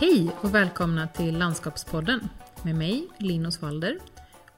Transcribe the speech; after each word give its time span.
Hej 0.00 0.30
och 0.40 0.54
välkomna 0.54 1.08
till 1.08 1.38
Landskapspodden 1.38 2.20
med 2.64 2.74
mig, 2.74 3.08
Linn 3.18 3.46
Osvalder. 3.46 3.98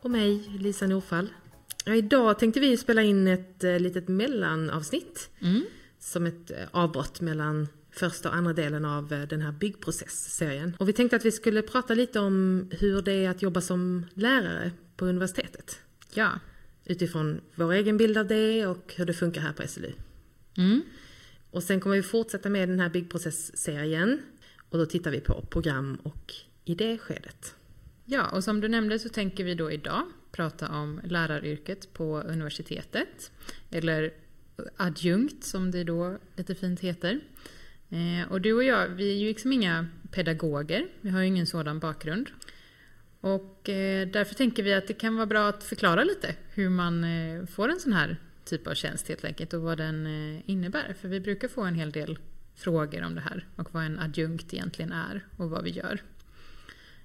Och 0.00 0.10
mig, 0.10 0.48
Lisa 0.58 0.86
Norfall. 0.86 1.28
Ja, 1.84 1.94
idag 1.94 2.38
tänkte 2.38 2.60
vi 2.60 2.76
spela 2.76 3.02
in 3.02 3.26
ett 3.26 3.64
eh, 3.64 3.78
litet 3.78 4.08
mellanavsnitt. 4.08 5.30
Mm. 5.40 5.62
Som 5.98 6.26
ett 6.26 6.50
eh, 6.50 6.56
avbrott 6.70 7.20
mellan 7.20 7.68
första 7.90 8.28
och 8.28 8.34
andra 8.34 8.52
delen 8.52 8.84
av 8.84 9.12
eh, 9.12 9.22
den 9.22 9.40
här 9.40 9.52
byggprocessserien. 9.52 10.76
Och 10.78 10.88
vi 10.88 10.92
tänkte 10.92 11.16
att 11.16 11.24
vi 11.24 11.32
skulle 11.32 11.62
prata 11.62 11.94
lite 11.94 12.20
om 12.20 12.66
hur 12.70 13.02
det 13.02 13.12
är 13.12 13.30
att 13.30 13.42
jobba 13.42 13.60
som 13.60 14.06
lärare 14.14 14.70
på 14.96 15.06
universitetet. 15.06 15.78
Ja. 16.14 16.30
Utifrån 16.84 17.40
vår 17.54 17.72
egen 17.72 17.96
bild 17.96 18.18
av 18.18 18.26
det 18.26 18.66
och 18.66 18.94
hur 18.96 19.06
det 19.06 19.14
funkar 19.14 19.40
här 19.40 19.52
på 19.52 19.68
SLU. 19.68 19.92
Mm. 20.56 20.82
Och 21.50 21.62
sen 21.62 21.80
kommer 21.80 21.96
vi 21.96 22.02
fortsätta 22.02 22.48
med 22.48 22.68
den 22.68 22.80
här 22.80 22.88
byggprocessserien. 22.88 24.22
Och 24.72 24.78
då 24.78 24.86
tittar 24.86 25.10
vi 25.10 25.20
på 25.20 25.42
program 25.50 25.98
och 26.02 26.34
idéskedet. 26.64 27.54
Ja, 28.04 28.28
och 28.28 28.44
som 28.44 28.60
du 28.60 28.68
nämnde 28.68 28.98
så 28.98 29.08
tänker 29.08 29.44
vi 29.44 29.54
då 29.54 29.70
idag 29.70 30.02
prata 30.30 30.68
om 30.68 31.00
läraryrket 31.04 31.92
på 31.92 32.20
universitetet. 32.20 33.32
Eller 33.70 34.12
adjunkt 34.76 35.44
som 35.44 35.70
det 35.70 35.84
då 35.84 36.18
lite 36.36 36.54
fint 36.54 36.80
heter. 36.80 37.20
Eh, 37.90 38.32
och 38.32 38.40
du 38.40 38.52
och 38.52 38.64
jag, 38.64 38.88
vi 38.88 39.12
är 39.12 39.16
ju 39.16 39.28
liksom 39.28 39.52
inga 39.52 39.86
pedagoger. 40.10 40.86
Vi 41.00 41.10
har 41.10 41.20
ju 41.20 41.26
ingen 41.26 41.46
sådan 41.46 41.78
bakgrund. 41.78 42.30
Och 43.20 43.68
eh, 43.68 44.08
därför 44.08 44.34
tänker 44.34 44.62
vi 44.62 44.74
att 44.74 44.86
det 44.86 44.94
kan 44.94 45.16
vara 45.16 45.26
bra 45.26 45.48
att 45.48 45.64
förklara 45.64 46.04
lite 46.04 46.34
hur 46.50 46.68
man 46.68 47.04
eh, 47.04 47.46
får 47.46 47.68
en 47.68 47.80
sån 47.80 47.92
här 47.92 48.16
typ 48.44 48.66
av 48.66 48.74
tjänst 48.74 49.08
helt 49.08 49.24
enkelt 49.24 49.52
och 49.52 49.62
vad 49.62 49.78
den 49.78 50.06
innebär. 50.46 50.94
För 51.00 51.08
vi 51.08 51.20
brukar 51.20 51.48
få 51.48 51.62
en 51.62 51.74
hel 51.74 51.90
del 51.90 52.18
frågor 52.54 53.02
om 53.02 53.14
det 53.14 53.20
här 53.20 53.46
och 53.56 53.74
vad 53.74 53.84
en 53.84 53.98
adjunkt 53.98 54.54
egentligen 54.54 54.92
är 54.92 55.26
och 55.36 55.50
vad 55.50 55.64
vi 55.64 55.70
gör. 55.70 56.02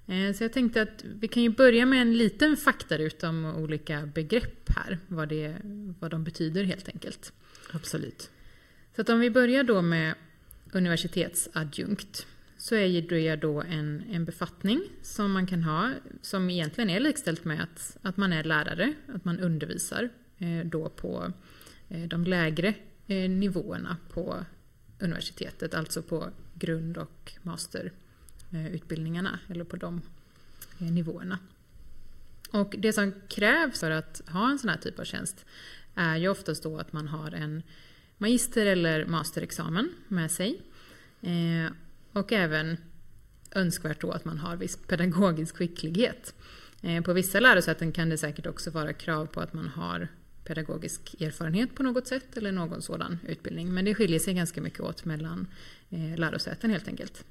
Eh, 0.06 0.32
Så 0.32 0.44
jag 0.44 0.52
tänkte 0.52 0.82
att 0.82 1.04
vi 1.04 1.28
kan 1.28 1.42
ju 1.42 1.48
börja 1.48 1.86
med 1.86 2.02
en 2.02 2.16
liten 2.16 2.56
faktaruta 2.56 3.28
om 3.28 3.44
olika 3.44 4.06
begrepp 4.06 4.68
här, 4.68 4.98
vad, 5.08 5.28
det, 5.28 5.56
vad 6.00 6.10
de 6.10 6.24
betyder 6.24 6.64
helt 6.64 6.88
enkelt. 6.88 7.32
Absolut. 7.72 8.30
Så 8.96 9.00
att 9.00 9.08
om 9.08 9.20
vi 9.20 9.30
börjar 9.30 9.64
då 9.64 9.82
med 9.82 10.14
universitetsadjunkt 10.72 12.26
så 12.56 12.74
är 12.74 13.02
det 13.02 13.36
då 13.36 13.62
en, 13.62 14.02
en 14.10 14.24
befattning 14.24 14.82
som 15.02 15.32
man 15.32 15.46
kan 15.46 15.62
ha 15.62 15.90
som 16.22 16.50
egentligen 16.50 16.90
är 16.90 17.00
likställt 17.00 17.44
med 17.44 17.62
att, 17.62 17.96
att 18.02 18.16
man 18.16 18.32
är 18.32 18.44
lärare, 18.44 18.94
att 19.14 19.24
man 19.24 19.40
undervisar 19.40 20.08
eh, 20.38 20.64
då 20.64 20.88
på 20.88 21.32
eh, 21.88 22.02
de 22.02 22.24
lägre 22.24 22.74
eh, 23.06 23.30
nivåerna 23.30 23.96
på 24.12 24.44
universitetet, 24.98 25.74
alltså 25.74 26.02
på 26.02 26.30
grund 26.54 26.96
och 26.96 27.32
masterutbildningarna 27.42 29.38
eller 29.48 29.64
på 29.64 29.76
de 29.76 30.02
eh, 30.78 30.92
nivåerna. 30.92 31.38
Och 32.50 32.74
det 32.78 32.92
som 32.92 33.12
krävs 33.28 33.80
för 33.80 33.90
att 33.90 34.22
ha 34.28 34.50
en 34.50 34.58
sån 34.58 34.70
här 34.70 34.76
typ 34.76 34.98
av 34.98 35.04
tjänst 35.04 35.46
är 35.94 36.16
ju 36.16 36.28
oftast 36.28 36.62
då 36.62 36.78
att 36.78 36.92
man 36.92 37.08
har 37.08 37.32
en 37.32 37.62
magister 38.18 38.66
eller 38.66 39.06
masterexamen 39.06 39.92
med 40.08 40.30
sig. 40.30 40.60
Eh, 41.20 41.72
och 42.12 42.32
även 42.32 42.76
önskvärt 43.50 44.00
då 44.00 44.10
att 44.10 44.24
man 44.24 44.38
har 44.38 44.56
viss 44.56 44.76
pedagogisk 44.76 45.56
skicklighet. 45.56 46.34
Eh, 46.82 47.02
på 47.02 47.12
vissa 47.12 47.40
lärosäten 47.40 47.92
kan 47.92 48.08
det 48.08 48.18
säkert 48.18 48.46
också 48.46 48.70
vara 48.70 48.92
krav 48.92 49.26
på 49.26 49.40
att 49.40 49.52
man 49.52 49.68
har 49.68 50.08
pedagogisk 50.48 51.14
erfarenhet 51.20 51.74
på 51.74 51.82
något 51.82 52.06
sätt 52.06 52.36
eller 52.36 52.52
någon 52.52 52.82
sådan 52.82 53.18
utbildning. 53.28 53.74
Men 53.74 53.84
det 53.84 53.94
skiljer 53.94 54.18
sig 54.18 54.34
ganska 54.34 54.60
mycket 54.60 54.80
åt 54.80 55.04
mellan 55.04 55.46
eh, 55.90 56.16
lärosäten 56.16 56.70
helt 56.70 56.88
enkelt. 56.88 57.24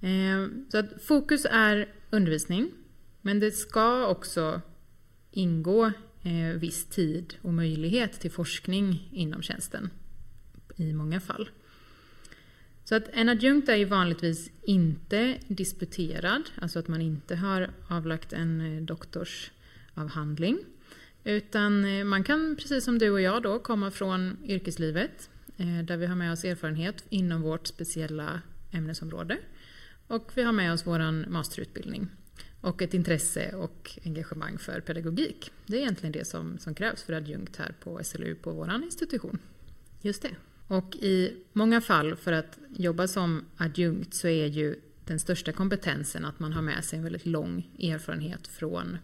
Eh, 0.00 0.46
så 0.68 0.78
att 0.78 1.02
fokus 1.02 1.46
är 1.50 1.88
undervisning, 2.10 2.70
men 3.22 3.40
det 3.40 3.50
ska 3.50 4.06
också 4.06 4.60
ingå 5.30 5.92
eh, 6.22 6.58
viss 6.58 6.86
tid 6.86 7.34
och 7.42 7.54
möjlighet 7.54 8.20
till 8.20 8.30
forskning 8.30 9.08
inom 9.12 9.42
tjänsten 9.42 9.90
i 10.76 10.92
många 10.92 11.20
fall. 11.20 11.48
Så 12.84 12.94
att 12.94 13.08
en 13.12 13.28
adjunkt 13.28 13.68
är 13.68 13.76
ju 13.76 13.84
vanligtvis 13.84 14.50
inte 14.62 15.38
disputerad, 15.48 16.42
alltså 16.60 16.78
att 16.78 16.88
man 16.88 17.00
inte 17.00 17.36
har 17.36 17.70
avlagt 17.88 18.32
en 18.32 18.60
eh, 18.60 18.82
doktorsavhandling. 18.82 20.58
Utan 21.24 21.84
eh, 21.84 22.04
man 22.04 22.24
kan, 22.24 22.56
precis 22.56 22.84
som 22.84 22.98
du 22.98 23.10
och 23.10 23.20
jag 23.20 23.42
då, 23.42 23.58
komma 23.58 23.90
från 23.90 24.36
yrkeslivet 24.44 25.30
eh, 25.56 25.84
där 25.84 25.96
vi 25.96 26.06
har 26.06 26.16
med 26.16 26.32
oss 26.32 26.44
erfarenhet 26.44 27.04
inom 27.08 27.42
vårt 27.42 27.66
speciella 27.66 28.40
ämnesområde. 28.70 29.38
Och 30.06 30.32
vi 30.34 30.42
har 30.42 30.52
med 30.52 30.72
oss 30.72 30.86
vår 30.86 31.28
masterutbildning 31.28 32.08
och 32.60 32.82
ett 32.82 32.94
intresse 32.94 33.54
och 33.54 33.98
engagemang 34.04 34.58
för 34.58 34.80
pedagogik. 34.80 35.50
Det 35.66 35.76
är 35.76 35.80
egentligen 35.80 36.12
det 36.12 36.24
som, 36.24 36.58
som 36.58 36.74
krävs 36.74 37.02
för 37.02 37.12
adjunkt 37.12 37.56
här 37.56 37.74
på 37.80 38.00
SLU 38.04 38.34
på 38.34 38.50
vår 38.50 38.82
institution. 38.82 39.38
Just 40.00 40.22
det. 40.22 40.30
Och 40.66 40.96
i 40.96 41.36
många 41.52 41.80
fall 41.80 42.16
för 42.16 42.32
att 42.32 42.58
jobba 42.76 43.08
som 43.08 43.44
adjunkt 43.56 44.14
så 44.14 44.28
är 44.28 44.46
ju 44.46 44.76
den 45.04 45.20
största 45.20 45.52
kompetensen 45.52 46.24
att 46.24 46.40
man 46.40 46.52
har 46.52 46.62
med 46.62 46.84
sig 46.84 46.96
en 46.96 47.02
väldigt 47.02 47.26
lång 47.26 47.70
erfarenhet 47.80 48.46
från, 48.46 48.98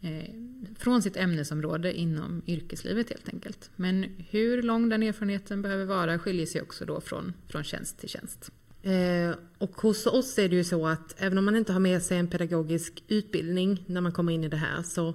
eh, 0.00 0.34
från 0.78 1.02
sitt 1.02 1.16
ämnesområde 1.16 1.92
inom 1.92 2.42
yrkeslivet 2.46 3.10
helt 3.10 3.28
enkelt. 3.28 3.70
Men 3.76 4.02
hur 4.30 4.62
lång 4.62 4.88
den 4.88 5.02
erfarenheten 5.02 5.62
behöver 5.62 5.84
vara 5.84 6.18
skiljer 6.18 6.46
sig 6.46 6.62
också 6.62 6.84
då 6.84 7.00
från, 7.00 7.32
från 7.48 7.64
tjänst 7.64 7.98
till 7.98 8.08
tjänst. 8.08 8.50
Eh, 8.82 9.34
och 9.58 9.80
hos 9.80 10.06
oss 10.06 10.38
är 10.38 10.48
det 10.48 10.56
ju 10.56 10.64
så 10.64 10.86
att 10.86 11.14
även 11.22 11.38
om 11.38 11.44
man 11.44 11.56
inte 11.56 11.72
har 11.72 11.80
med 11.80 12.02
sig 12.02 12.18
en 12.18 12.28
pedagogisk 12.28 13.02
utbildning 13.08 13.84
när 13.86 14.00
man 14.00 14.12
kommer 14.12 14.32
in 14.32 14.44
i 14.44 14.48
det 14.48 14.56
här 14.56 14.82
så 14.82 15.08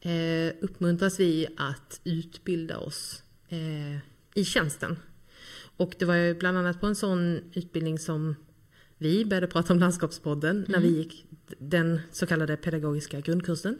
eh, 0.00 0.54
uppmuntras 0.60 1.20
vi 1.20 1.46
att 1.56 2.00
utbilda 2.04 2.78
oss 2.78 3.22
eh, 3.48 3.96
i 4.34 4.44
tjänsten. 4.44 4.96
Och 5.76 5.94
det 5.98 6.04
var 6.04 6.14
ju 6.14 6.34
bland 6.34 6.58
annat 6.58 6.80
på 6.80 6.86
en 6.86 6.96
sån 6.96 7.40
utbildning 7.52 7.98
som 7.98 8.34
vi 8.98 9.24
började 9.24 9.46
prata 9.46 9.72
om 9.72 9.78
Landskapspodden 9.78 10.64
när 10.68 10.80
vi 10.80 10.88
gick 10.88 11.24
den 11.58 12.00
så 12.12 12.26
kallade 12.26 12.56
pedagogiska 12.56 13.20
grundkursen 13.20 13.78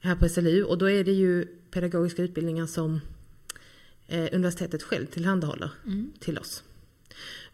här 0.00 0.16
på 0.16 0.28
SLU. 0.28 0.62
Och 0.62 0.78
då 0.78 0.90
är 0.90 1.04
det 1.04 1.12
ju 1.12 1.46
pedagogiska 1.70 2.22
utbildningar 2.22 2.66
som 2.66 3.00
eh, 4.06 4.28
universitetet 4.32 4.82
själv 4.82 5.06
tillhandahåller 5.06 5.70
till 6.20 6.38
oss. 6.38 6.64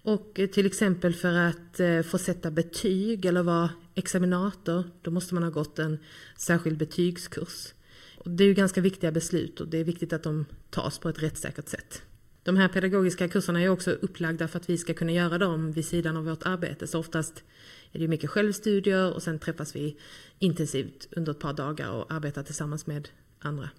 Och 0.03 0.41
eh, 0.41 0.47
till 0.47 0.67
exempel 0.67 1.15
för 1.15 1.33
att 1.33 1.81
eh, 1.81 2.03
få 2.03 2.19
sätta 2.19 2.51
betyg 2.51 3.25
eller 3.25 3.43
vara 3.43 3.71
examinator, 3.95 4.85
då 5.03 5.11
måste 5.11 5.35
man 5.35 5.43
ha 5.43 5.51
gått 5.51 5.79
en 5.79 5.99
särskild 6.37 6.79
betygskurs. 6.79 7.73
Och 8.17 8.31
det 8.31 8.45
är 8.45 8.49
ju 8.49 8.55
ganska 8.55 8.81
viktiga 8.81 9.13
beslut 9.13 9.61
och 9.61 9.69
det 9.69 9.79
är 9.79 9.85
viktigt 9.85 10.13
att 10.13 10.23
de 10.23 10.45
tas 10.71 10.99
på 10.99 11.09
ett 11.09 11.23
rättssäkert 11.23 11.69
sätt. 11.69 12.03
De 12.47 12.57
här 12.57 12.69
pedagogiska 12.69 13.29
kurserna 13.29 13.63
är 13.63 13.69
också 13.69 13.91
upplagda 13.91 14.49
för 14.49 14.59
att 14.59 14.71
vi 14.71 14.79
ska 14.79 14.95
kunna 14.95 15.13
göra 15.13 15.39
dem 15.39 15.73
vid 15.73 15.87
sidan 15.87 16.17
av 16.17 16.25
vårt 16.25 16.47
arbete. 16.47 16.87
Så 16.87 16.99
oftast 16.99 17.45
är 17.93 17.99
det 17.99 18.09
mycket 18.09 18.31
självstudier 18.31 19.15
och 19.15 19.23
sen 19.23 19.39
träffas 19.39 19.77
vi 19.77 19.97
intensivt 20.39 21.09
under 21.11 21.33
ett 21.33 21.39
par 21.39 21.53
dagar 21.53 21.91
och 21.91 22.13
arbetar 22.13 22.43
tillsammans 22.43 22.87
med 22.87 23.09
andra 23.39 23.71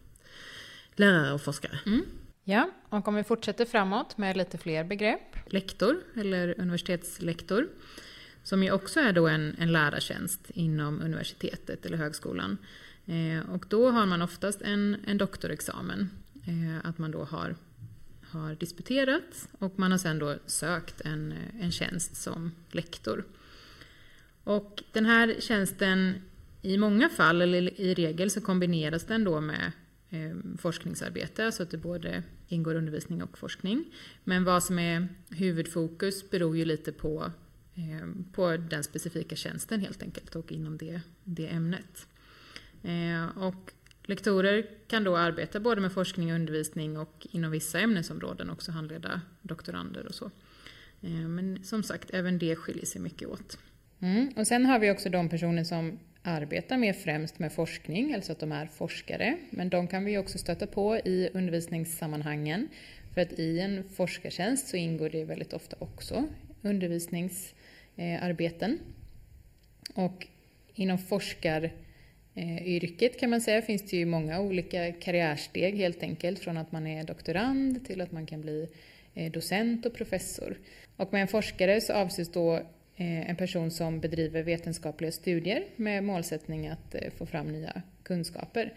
lärare 0.96 1.34
och 1.34 1.42
forskare. 1.42 1.80
Ja, 2.44 2.70
och 2.90 3.08
om 3.08 3.16
vi 3.16 3.24
fortsätter 3.24 3.66
framåt 3.66 4.18
med 4.18 4.38
lite 4.38 4.58
fler 4.58 4.84
begrepp. 4.84 5.36
Lektor 5.46 6.02
eller 6.16 6.60
universitetslektor. 6.60 7.68
Som 8.44 8.64
ju 8.64 8.72
också 8.72 9.00
är 9.00 9.14
då 9.14 9.28
en, 9.28 9.56
en 9.60 9.72
lärartjänst 9.72 10.52
inom 10.54 11.02
universitetet 11.02 11.86
eller 11.86 11.98
högskolan. 11.98 12.58
Eh, 13.06 13.50
och 13.50 13.66
då 13.70 13.92
har 13.92 14.06
man 14.06 14.22
oftast 14.22 14.62
en, 14.62 14.98
en 15.08 15.18
doktorexamen. 15.18 16.10
Eh, 16.48 16.90
att 16.90 16.98
man 16.98 17.12
då 17.12 17.24
har, 17.24 17.56
har 18.38 18.56
disputerat 18.56 19.50
och 19.60 19.80
man 19.80 19.92
har 19.92 19.98
sen 19.98 20.20
då 20.20 20.36
sökt 20.46 21.02
en, 21.02 21.32
eh, 21.32 21.66
en 21.66 21.72
tjänst 21.72 22.16
som 22.16 22.52
lektor. 22.72 23.26
Och 24.44 24.84
den 24.92 25.06
här 25.06 25.36
tjänsten 25.40 26.22
i 26.62 26.78
många 26.78 27.10
fall, 27.10 27.42
eller 27.42 27.82
i 27.82 27.94
regel, 27.94 28.32
så 28.32 28.42
kombineras 28.42 29.04
den 29.04 29.24
då 29.24 29.42
med 29.42 29.72
eh, 30.10 30.36
forskningsarbete, 30.58 31.52
så 31.52 31.64
att 31.64 31.72
det 31.72 31.78
både 31.78 32.24
ingår 32.48 32.76
undervisning 32.76 33.24
och 33.24 33.38
forskning. 33.38 33.86
Men 34.24 34.44
vad 34.44 34.64
som 34.64 34.80
är 34.80 35.08
huvudfokus 35.30 36.30
beror 36.30 36.58
ju 36.58 36.66
lite 36.66 36.92
på, 36.92 37.32
eh, 37.76 38.08
på 38.34 38.58
den 38.58 38.84
specifika 38.84 39.36
tjänsten 39.36 39.80
helt 39.80 40.04
enkelt 40.04 40.36
och 40.36 40.52
inom 40.52 40.78
det, 40.78 41.02
det 41.24 41.48
ämnet. 41.48 42.08
Eh, 42.84 43.38
och 43.38 43.72
lektorer 44.08 44.66
kan 44.88 45.04
då 45.04 45.18
arbeta 45.18 45.60
både 45.60 45.82
med 45.82 45.92
forskning 45.92 46.30
och 46.30 46.36
undervisning 46.36 46.98
och 46.98 47.28
inom 47.32 47.52
vissa 47.52 47.80
ämnesområden 47.80 48.50
också 48.50 48.72
handleda 48.72 49.22
doktorander 49.42 50.08
och 50.08 50.16
så. 50.16 50.32
Eh, 51.02 51.10
men 51.10 51.64
som 51.64 51.84
sagt, 51.84 52.14
även 52.14 52.40
det 52.40 52.56
skiljer 52.56 52.86
sig 52.86 53.02
mycket 53.02 53.28
åt. 53.28 53.58
Mm. 54.00 54.30
Och 54.36 54.48
sen 54.48 54.66
har 54.66 54.80
vi 54.80 54.92
också 54.92 55.10
de 55.10 55.30
personer 55.30 55.64
som 55.64 56.00
arbetar 56.24 56.78
mer 56.78 56.94
främst 56.94 57.40
med 57.40 57.54
forskning, 57.54 58.14
alltså 58.14 58.32
att 58.32 58.40
de 58.40 58.52
är 58.52 58.66
forskare. 58.66 59.38
Men 59.50 59.70
de 59.70 59.88
kan 59.88 60.06
vi 60.06 60.18
också 60.18 60.38
stöta 60.38 60.68
på 60.68 60.98
i 60.98 61.30
undervisningssammanhangen. 61.34 62.68
För 63.14 63.22
att 63.22 63.40
i 63.40 63.60
en 63.60 63.84
forskartjänst 63.96 64.68
så 64.68 64.78
ingår 64.78 65.10
det 65.10 65.26
väldigt 65.26 65.54
ofta 65.54 65.76
också 65.80 66.28
undervisningsarbeten. 66.62 68.80
Och 69.94 70.28
inom 70.74 70.98
forskar 70.98 71.72
Eh, 72.38 72.68
yrket 72.68 73.20
kan 73.20 73.30
man 73.30 73.42
säga 73.42 73.62
finns 73.62 73.82
det 73.82 73.98
ju 73.98 74.06
många 74.06 74.40
olika 74.40 74.92
karriärsteg 74.92 75.78
helt 75.78 76.04
enkelt 76.04 76.40
från 76.40 76.58
att 76.58 76.72
man 76.72 76.88
är 76.88 77.04
doktorand 77.04 77.86
till 77.86 78.02
att 78.02 78.12
man 78.12 78.26
kan 78.26 78.42
bli 78.42 78.68
eh, 79.14 79.32
docent 79.32 79.86
och 79.86 79.94
professor. 79.94 80.58
Och 80.96 81.14
med 81.14 81.22
en 81.22 81.28
forskare 81.28 81.82
så 81.82 81.94
avses 81.94 82.32
då 82.32 82.56
eh, 82.96 83.30
en 83.30 83.36
person 83.36 83.72
som 83.72 84.00
bedriver 84.00 84.44
vetenskapliga 84.44 85.12
studier 85.12 85.64
med 85.76 86.04
målsättning 86.04 86.68
att 86.68 86.96
få 87.18 87.26
fram 87.26 87.48
nya 87.48 87.82
kunskaper. 88.04 88.74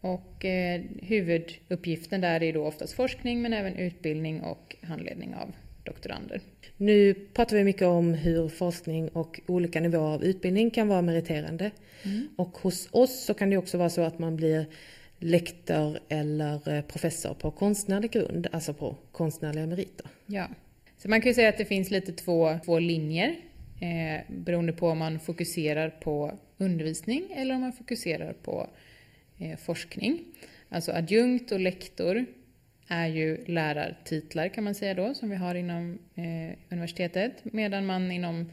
Och 0.00 0.44
huvuduppgiften 1.02 2.20
där 2.20 2.42
är 2.42 2.52
då 2.52 2.66
oftast 2.66 2.92
forskning 2.92 3.42
men 3.42 3.52
även 3.52 3.76
utbildning 3.76 4.40
och 4.40 4.76
handledning 4.82 5.34
av 5.34 5.52
doktorander. 5.90 6.40
Nu 6.76 7.14
pratar 7.14 7.56
vi 7.56 7.64
mycket 7.64 7.86
om 7.86 8.14
hur 8.14 8.48
forskning 8.48 9.08
och 9.08 9.40
olika 9.46 9.80
nivåer 9.80 10.14
av 10.14 10.24
utbildning 10.24 10.70
kan 10.70 10.88
vara 10.88 11.02
meriterande. 11.02 11.70
Mm. 12.02 12.28
Och 12.36 12.58
hos 12.58 12.88
oss 12.90 13.24
så 13.24 13.34
kan 13.34 13.50
det 13.50 13.56
också 13.56 13.78
vara 13.78 13.90
så 13.90 14.02
att 14.02 14.18
man 14.18 14.36
blir 14.36 14.66
lektor 15.18 15.98
eller 16.08 16.76
eh, 16.76 16.82
professor 16.82 17.34
på 17.34 17.50
konstnärlig 17.50 18.10
grund, 18.10 18.46
alltså 18.52 18.74
på 18.74 18.96
konstnärliga 19.12 19.66
meriter. 19.66 20.06
Ja, 20.26 20.48
så 20.98 21.08
man 21.08 21.20
kan 21.20 21.30
ju 21.30 21.34
säga 21.34 21.48
att 21.48 21.58
det 21.58 21.64
finns 21.64 21.90
lite 21.90 22.12
två, 22.12 22.58
två 22.64 22.78
linjer 22.78 23.36
eh, 23.80 24.20
beroende 24.28 24.72
på 24.72 24.88
om 24.88 24.98
man 24.98 25.20
fokuserar 25.20 25.90
på 25.90 26.38
undervisning 26.58 27.32
eller 27.34 27.54
om 27.54 27.60
man 27.60 27.72
fokuserar 27.72 28.32
på 28.32 28.68
eh, 29.38 29.58
forskning. 29.58 30.24
Alltså 30.68 30.92
adjunkt 30.92 31.52
och 31.52 31.60
lektor 31.60 32.26
är 32.90 33.06
ju 33.06 33.44
lärartitlar 33.46 34.48
kan 34.48 34.64
man 34.64 34.74
säga 34.74 34.94
då, 34.94 35.14
som 35.14 35.30
vi 35.30 35.36
har 35.36 35.54
inom 35.54 35.98
eh, 36.14 36.50
universitetet, 36.70 37.32
medan 37.42 37.86
man 37.86 38.10
inom 38.10 38.52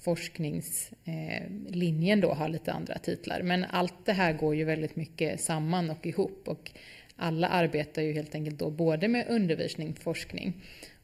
forskningslinjen 0.00 2.20
då 2.20 2.32
har 2.32 2.48
lite 2.48 2.72
andra 2.72 2.98
titlar. 2.98 3.42
Men 3.42 3.64
allt 3.64 4.06
det 4.06 4.12
här 4.12 4.32
går 4.32 4.54
ju 4.54 4.64
väldigt 4.64 4.96
mycket 4.96 5.40
samman 5.40 5.90
och 5.90 6.06
ihop 6.06 6.42
och 6.46 6.70
alla 7.16 7.48
arbetar 7.48 8.02
ju 8.02 8.12
helt 8.12 8.34
enkelt 8.34 8.58
då 8.58 8.70
både 8.70 9.08
med 9.08 9.26
undervisning, 9.28 9.94
forskning 9.94 10.52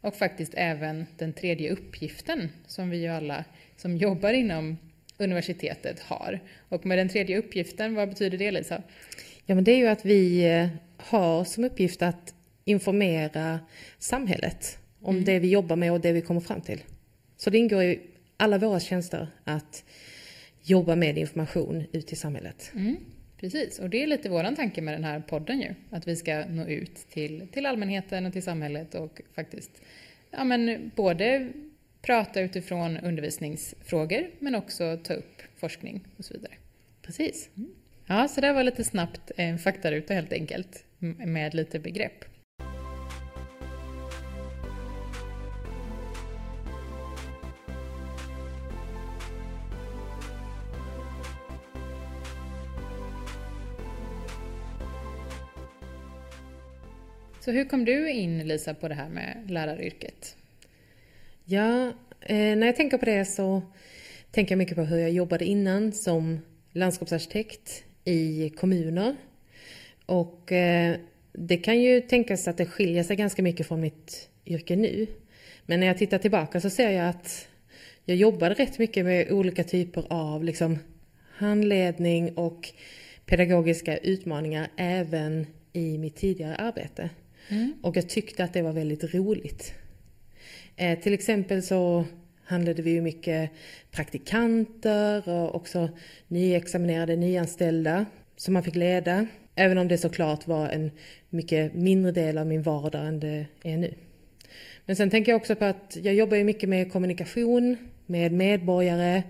och 0.01 0.15
faktiskt 0.15 0.55
även 0.57 1.07
den 1.19 1.33
tredje 1.33 1.71
uppgiften 1.71 2.49
som 2.67 2.91
vi 2.91 3.03
ju 3.03 3.09
alla 3.09 3.45
som 3.77 3.97
jobbar 3.97 4.33
inom 4.33 4.79
universitetet 5.19 6.01
har. 6.01 6.41
Och 6.69 6.87
med 6.87 6.99
den 6.99 7.09
tredje 7.09 7.39
uppgiften, 7.39 7.95
vad 7.95 8.09
betyder 8.09 8.39
det 8.39 8.51
Lisa? 8.51 8.83
Ja 9.47 9.55
men 9.55 9.65
det 9.65 9.73
är 9.73 9.77
ju 9.77 9.87
att 9.87 10.05
vi 10.05 10.45
eh, 10.45 10.69
har 10.97 11.45
som 11.45 11.65
uppgift 11.65 12.03
att 12.03 12.35
informera 12.65 13.61
samhället 13.99 14.79
om 15.01 15.15
mm. 15.15 15.25
det 15.25 15.39
vi 15.39 15.51
jobbar 15.51 15.77
med 15.77 15.93
och 15.93 16.01
det 16.01 16.13
vi 16.13 16.21
kommer 16.21 16.41
fram 16.41 16.61
till. 16.61 16.83
Så 17.37 17.51
det 17.51 17.59
ingår 17.59 17.83
i 17.83 18.01
alla 18.37 18.59
våra 18.59 18.81
tjänster 18.81 19.29
att 19.45 19.85
jobba 20.63 20.97
med 20.97 21.19
information 21.19 21.85
ut 21.93 22.13
i 22.13 22.17
samhället. 22.17 22.73
Mm. 22.75 22.97
Precis, 23.41 23.79
och 23.79 23.91
det 23.91 24.03
är 24.03 24.07
lite 24.07 24.29
våran 24.29 24.57
tanke 24.57 24.81
med 24.81 24.95
den 24.95 25.05
här 25.05 25.21
podden 25.21 25.61
ju. 25.61 25.75
Att 25.91 26.09
vi 26.09 26.17
ska 26.17 26.45
nå 26.45 26.67
ut 26.67 26.95
till, 26.95 27.49
till 27.53 27.67
allmänheten 27.67 28.27
och 28.27 28.33
till 28.33 28.43
samhället 28.43 28.95
och 28.95 29.21
faktiskt 29.35 29.71
ja, 30.31 30.45
men 30.45 30.91
både 30.97 31.53
prata 32.03 32.41
utifrån 32.41 32.97
undervisningsfrågor 32.97 34.31
men 34.39 34.55
också 34.55 34.99
ta 35.05 35.15
upp 35.15 35.43
forskning 35.57 36.01
och 36.17 36.25
så 36.25 36.35
vidare. 36.35 36.53
Precis. 37.03 37.49
Mm. 37.57 37.71
Ja, 38.07 38.29
så 38.29 38.41
det 38.41 38.53
var 38.53 38.63
lite 38.63 38.85
snabbt 38.85 39.31
en 39.37 39.59
faktaruta 39.59 40.15
helt 40.15 40.33
enkelt 40.33 40.85
med 41.19 41.55
lite 41.55 41.79
begrepp. 41.79 42.25
Så 57.45 57.51
hur 57.51 57.65
kom 57.65 57.85
du 57.85 58.11
in 58.11 58.49
Lisa 58.49 58.75
på 58.75 58.89
det 58.89 58.95
här 58.95 59.09
med 59.09 59.51
läraryrket? 59.51 60.37
Ja, 61.45 61.89
eh, 62.21 62.57
när 62.57 62.67
jag 62.67 62.77
tänker 62.77 62.99
på 62.99 63.05
det 63.05 63.25
så 63.25 63.63
tänker 64.31 64.53
jag 64.53 64.59
mycket 64.59 64.77
på 64.77 64.83
hur 64.83 64.99
jag 64.99 65.11
jobbade 65.11 65.45
innan 65.45 65.93
som 65.93 66.41
landskapsarkitekt 66.73 67.85
i 68.05 68.51
kommuner. 68.51 69.17
Och 70.07 70.53
eh, 70.53 70.97
det 71.33 71.57
kan 71.57 71.81
ju 71.81 72.01
tänkas 72.01 72.49
att 72.49 72.57
det 72.57 72.67
skiljer 72.67 73.03
sig 73.03 73.17
ganska 73.17 73.43
mycket 73.43 73.67
från 73.67 73.81
mitt 73.81 74.29
yrke 74.47 74.77
nu. 74.77 75.07
Men 75.67 75.81
när 75.81 75.87
jag 75.87 75.99
tittar 75.99 76.19
tillbaka 76.19 76.61
så 76.61 76.71
ser 76.71 76.91
jag 76.91 77.09
att 77.09 77.49
jag 78.05 78.17
jobbade 78.17 78.55
rätt 78.55 78.79
mycket 78.79 79.05
med 79.05 79.33
olika 79.33 79.65
typer 79.65 80.05
av 80.11 80.45
liksom, 80.45 80.79
handledning 81.37 82.35
och 82.35 82.69
pedagogiska 83.27 83.97
utmaningar 83.97 84.69
även 84.77 85.47
i 85.73 85.99
mitt 85.99 86.17
tidigare 86.17 86.57
arbete. 86.57 87.11
Mm. 87.53 87.73
Och 87.83 87.97
jag 87.97 88.09
tyckte 88.09 88.45
att 88.45 88.53
det 88.53 88.63
var 88.63 88.73
väldigt 88.73 89.15
roligt. 89.15 89.75
Eh, 90.77 90.99
till 90.99 91.15
exempel 91.15 91.63
så 91.63 92.05
handlade 92.45 92.83
vi 92.83 92.91
ju 92.91 93.01
mycket 93.01 93.51
praktikanter 93.91 95.29
och 95.29 95.55
också 95.55 95.89
nyexaminerade, 96.29 97.17
nyanställda 97.17 98.07
som 98.37 98.55
man 98.55 98.63
fick 98.63 98.77
leda. 98.77 99.27
Även 99.55 99.79
om 99.79 99.89
det 99.89 99.99
såklart 99.99 100.47
var 100.47 100.69
en 100.69 100.91
mycket 101.31 101.75
mindre 101.75 102.13
del 102.13 102.39
av 102.39 102.47
min 102.47 102.63
vardag 102.63 103.07
än 103.07 103.21
det 103.21 103.47
är 103.63 103.77
nu. 103.77 103.95
Men 104.87 104.97
sen 104.97 105.11
tänker 105.11 105.33
jag 105.33 105.41
också 105.41 105.57
på 105.57 105.65
att 105.65 105.99
jag 106.03 106.15
jobbar 106.15 106.37
ju 106.37 106.45
mycket 106.45 106.69
med 106.69 106.93
kommunikation 106.93 107.77
med 108.07 108.33
medborgare 108.33 109.23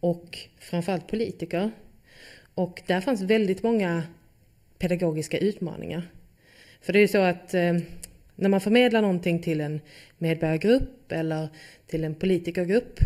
och 0.00 0.38
framförallt 0.58 1.06
politiker. 1.06 1.70
Och 2.54 2.82
där 2.86 3.00
fanns 3.00 3.22
väldigt 3.22 3.62
många 3.62 4.02
pedagogiska 4.78 5.38
utmaningar. 5.38 6.10
För 6.80 6.92
det 6.92 6.98
är 6.98 7.00
ju 7.00 7.08
så 7.08 7.18
att 7.18 7.54
eh, 7.54 7.76
när 8.36 8.48
man 8.48 8.60
förmedlar 8.60 9.02
någonting 9.02 9.42
till 9.42 9.60
en 9.60 9.80
medborgargrupp 10.18 11.12
eller 11.12 11.48
till 11.86 12.04
en 12.04 12.14
politikergrupp, 12.14 13.00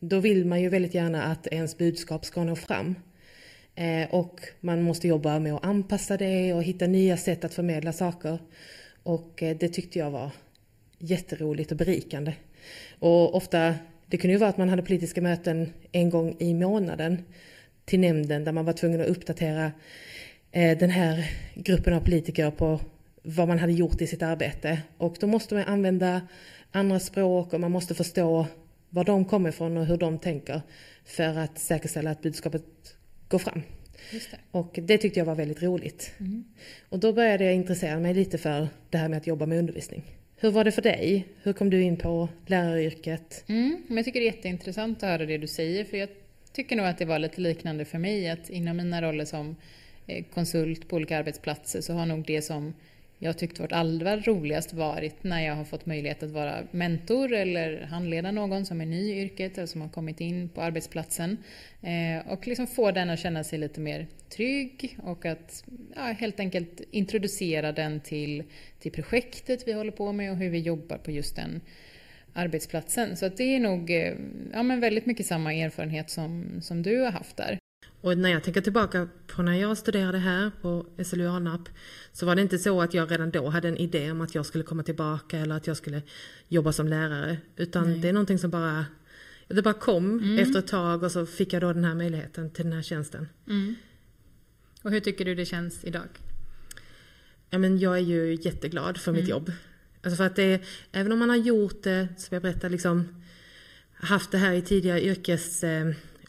då 0.00 0.18
vill 0.18 0.44
man 0.44 0.62
ju 0.62 0.68
väldigt 0.68 0.94
gärna 0.94 1.22
att 1.24 1.46
ens 1.46 1.78
budskap 1.78 2.24
ska 2.24 2.44
nå 2.44 2.56
fram. 2.56 2.94
Eh, 3.74 4.10
och 4.10 4.40
man 4.60 4.82
måste 4.82 5.08
jobba 5.08 5.38
med 5.38 5.54
att 5.54 5.64
anpassa 5.64 6.16
det 6.16 6.54
och 6.54 6.62
hitta 6.62 6.86
nya 6.86 7.16
sätt 7.16 7.44
att 7.44 7.54
förmedla 7.54 7.92
saker. 7.92 8.38
Och 9.02 9.42
eh, 9.42 9.56
det 9.56 9.68
tyckte 9.68 9.98
jag 9.98 10.10
var 10.10 10.30
jätteroligt 10.98 11.70
och 11.70 11.76
berikande. 11.76 12.32
Och 12.98 13.34
ofta, 13.34 13.74
det 14.06 14.16
kunde 14.16 14.32
ju 14.32 14.38
vara 14.38 14.50
att 14.50 14.58
man 14.58 14.68
hade 14.68 14.82
politiska 14.82 15.20
möten 15.20 15.72
en 15.92 16.10
gång 16.10 16.36
i 16.38 16.54
månaden 16.54 17.22
till 17.84 18.00
nämnden 18.00 18.44
där 18.44 18.52
man 18.52 18.64
var 18.64 18.72
tvungen 18.72 19.00
att 19.00 19.06
uppdatera 19.06 19.72
eh, 20.52 20.78
den 20.78 20.90
här 20.90 21.30
gruppen 21.54 21.94
av 21.94 22.00
politiker 22.00 22.50
på 22.50 22.80
vad 23.28 23.48
man 23.48 23.58
hade 23.58 23.72
gjort 23.72 24.00
i 24.00 24.06
sitt 24.06 24.22
arbete. 24.22 24.82
Och 24.98 25.16
då 25.20 25.26
måste 25.26 25.54
man 25.54 25.64
använda 25.64 26.20
andra 26.72 27.00
språk 27.00 27.52
och 27.52 27.60
man 27.60 27.70
måste 27.70 27.94
förstå 27.94 28.46
var 28.90 29.04
de 29.04 29.24
kommer 29.24 29.48
ifrån 29.48 29.76
och 29.76 29.86
hur 29.86 29.96
de 29.96 30.18
tänker 30.18 30.60
för 31.04 31.38
att 31.38 31.58
säkerställa 31.58 32.10
att 32.10 32.22
budskapet 32.22 32.64
går 33.28 33.38
fram. 33.38 33.62
Det. 34.10 34.38
Och 34.50 34.78
det 34.82 34.98
tyckte 34.98 35.20
jag 35.20 35.26
var 35.26 35.34
väldigt 35.34 35.62
roligt. 35.62 36.12
Mm. 36.20 36.44
Och 36.88 36.98
då 36.98 37.12
började 37.12 37.44
jag 37.44 37.54
intressera 37.54 38.00
mig 38.00 38.14
lite 38.14 38.38
för 38.38 38.68
det 38.90 38.98
här 38.98 39.08
med 39.08 39.16
att 39.16 39.26
jobba 39.26 39.46
med 39.46 39.58
undervisning. 39.58 40.02
Hur 40.36 40.50
var 40.50 40.64
det 40.64 40.72
för 40.72 40.82
dig? 40.82 41.26
Hur 41.42 41.52
kom 41.52 41.70
du 41.70 41.82
in 41.82 41.96
på 41.96 42.28
läraryrket? 42.46 43.44
Mm, 43.48 43.82
men 43.86 43.96
jag 43.96 44.04
tycker 44.04 44.20
det 44.20 44.26
är 44.26 44.32
jätteintressant 44.32 45.02
att 45.02 45.08
höra 45.08 45.26
det 45.26 45.38
du 45.38 45.46
säger 45.46 45.84
för 45.84 45.96
jag 45.96 46.08
tycker 46.52 46.76
nog 46.76 46.86
att 46.86 46.98
det 46.98 47.04
var 47.04 47.18
lite 47.18 47.40
liknande 47.40 47.84
för 47.84 47.98
mig 47.98 48.30
att 48.30 48.50
inom 48.50 48.76
mina 48.76 49.02
roller 49.02 49.24
som 49.24 49.56
eh, 50.06 50.24
konsult 50.34 50.88
på 50.88 50.96
olika 50.96 51.18
arbetsplatser 51.18 51.80
så 51.80 51.92
har 51.92 52.06
nog 52.06 52.26
det 52.26 52.42
som 52.42 52.74
jag 53.18 53.38
tyckt 53.38 53.58
varit 53.58 53.72
allra 53.72 54.16
roligast 54.16 54.72
varit 54.72 55.24
när 55.24 55.46
jag 55.46 55.54
har 55.54 55.64
fått 55.64 55.86
möjlighet 55.86 56.22
att 56.22 56.30
vara 56.30 56.66
mentor 56.70 57.32
eller 57.32 57.80
handleda 57.80 58.30
någon 58.30 58.66
som 58.66 58.80
är 58.80 58.86
ny 58.86 59.12
i 59.12 59.22
yrket 59.22 59.58
eller 59.58 59.66
som 59.66 59.80
har 59.80 59.88
kommit 59.88 60.20
in 60.20 60.48
på 60.48 60.62
arbetsplatsen. 60.62 61.38
Eh, 61.82 62.32
och 62.32 62.46
liksom 62.46 62.66
få 62.66 62.90
den 62.90 63.10
att 63.10 63.18
känna 63.18 63.44
sig 63.44 63.58
lite 63.58 63.80
mer 63.80 64.06
trygg 64.28 64.98
och 65.02 65.26
att 65.26 65.64
ja, 65.94 66.02
helt 66.02 66.40
enkelt 66.40 66.80
introducera 66.90 67.72
den 67.72 68.00
till, 68.00 68.42
till 68.80 68.92
projektet 68.92 69.68
vi 69.68 69.72
håller 69.72 69.92
på 69.92 70.12
med 70.12 70.30
och 70.30 70.36
hur 70.36 70.50
vi 70.50 70.58
jobbar 70.58 70.98
på 70.98 71.10
just 71.10 71.36
den 71.36 71.60
arbetsplatsen. 72.32 73.16
Så 73.16 73.28
det 73.28 73.56
är 73.56 73.60
nog 73.60 73.90
eh, 73.90 74.14
ja, 74.52 74.62
men 74.62 74.80
väldigt 74.80 75.06
mycket 75.06 75.26
samma 75.26 75.54
erfarenhet 75.54 76.10
som, 76.10 76.60
som 76.62 76.82
du 76.82 77.00
har 77.00 77.10
haft 77.10 77.36
där. 77.36 77.58
Och 78.00 78.18
när 78.18 78.30
jag 78.30 78.42
tänker 78.42 78.60
tillbaka 78.60 79.08
på 79.26 79.42
när 79.42 79.54
jag 79.54 79.78
studerade 79.78 80.18
här 80.18 80.50
på 80.62 80.86
SLU 81.04 81.28
Alnarp 81.28 81.68
så 82.12 82.26
var 82.26 82.36
det 82.36 82.42
inte 82.42 82.58
så 82.58 82.82
att 82.82 82.94
jag 82.94 83.12
redan 83.12 83.30
då 83.30 83.48
hade 83.48 83.68
en 83.68 83.76
idé 83.76 84.10
om 84.10 84.20
att 84.20 84.34
jag 84.34 84.46
skulle 84.46 84.64
komma 84.64 84.82
tillbaka 84.82 85.38
eller 85.38 85.54
att 85.54 85.66
jag 85.66 85.76
skulle 85.76 86.02
jobba 86.48 86.72
som 86.72 86.88
lärare. 86.88 87.38
Utan 87.56 87.90
Nej. 87.90 87.98
det 87.98 88.08
är 88.08 88.12
någonting 88.12 88.38
som 88.38 88.50
bara, 88.50 88.86
det 89.48 89.62
bara 89.62 89.74
kom 89.74 90.18
mm. 90.18 90.38
efter 90.38 90.58
ett 90.58 90.66
tag 90.66 91.02
och 91.02 91.12
så 91.12 91.26
fick 91.26 91.52
jag 91.52 91.62
då 91.62 91.72
den 91.72 91.84
här 91.84 91.94
möjligheten 91.94 92.50
till 92.50 92.64
den 92.64 92.72
här 92.72 92.82
tjänsten. 92.82 93.28
Mm. 93.48 93.74
Och 94.82 94.90
hur 94.90 95.00
tycker 95.00 95.24
du 95.24 95.34
det 95.34 95.44
känns 95.44 95.84
idag? 95.84 96.08
Ja, 97.50 97.58
men 97.58 97.78
jag 97.78 97.96
är 97.96 98.02
ju 98.02 98.38
jätteglad 98.42 98.98
för 98.98 99.10
mm. 99.10 99.20
mitt 99.20 99.30
jobb. 99.30 99.52
Alltså 100.02 100.16
för 100.16 100.24
att 100.24 100.36
det, 100.36 100.62
även 100.92 101.12
om 101.12 101.18
man 101.18 101.28
har 101.28 101.36
gjort 101.36 101.82
det, 101.82 102.08
som 102.16 102.34
jag 102.34 102.42
berättade, 102.42 102.68
liksom 102.68 103.22
haft 103.92 104.30
det 104.30 104.38
här 104.38 104.52
i 104.52 104.62
tidigare 104.62 105.00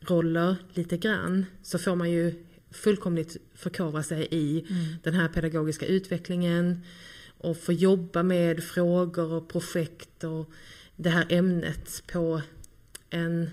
yrkesroller 0.08 0.56
lite 0.74 0.98
grann 0.98 1.46
så 1.64 1.80
får 1.80 1.96
man 1.96 2.12
ju 2.12 2.34
fullkomligt 2.72 3.38
förkovra 3.56 4.04
sig 4.04 4.28
i 4.32 4.66
mm. 4.70 4.96
den 5.04 5.14
här 5.14 5.28
pedagogiska 5.28 5.86
utvecklingen 5.86 6.84
och 7.40 7.58
få 7.58 7.74
jobba 7.74 8.24
med 8.24 8.64
frågor 8.64 9.34
och 9.34 9.50
projekt 9.50 10.24
och 10.24 10.50
det 10.96 11.10
här 11.10 11.26
ämnet 11.30 12.04
på 12.12 12.42
en 13.10 13.50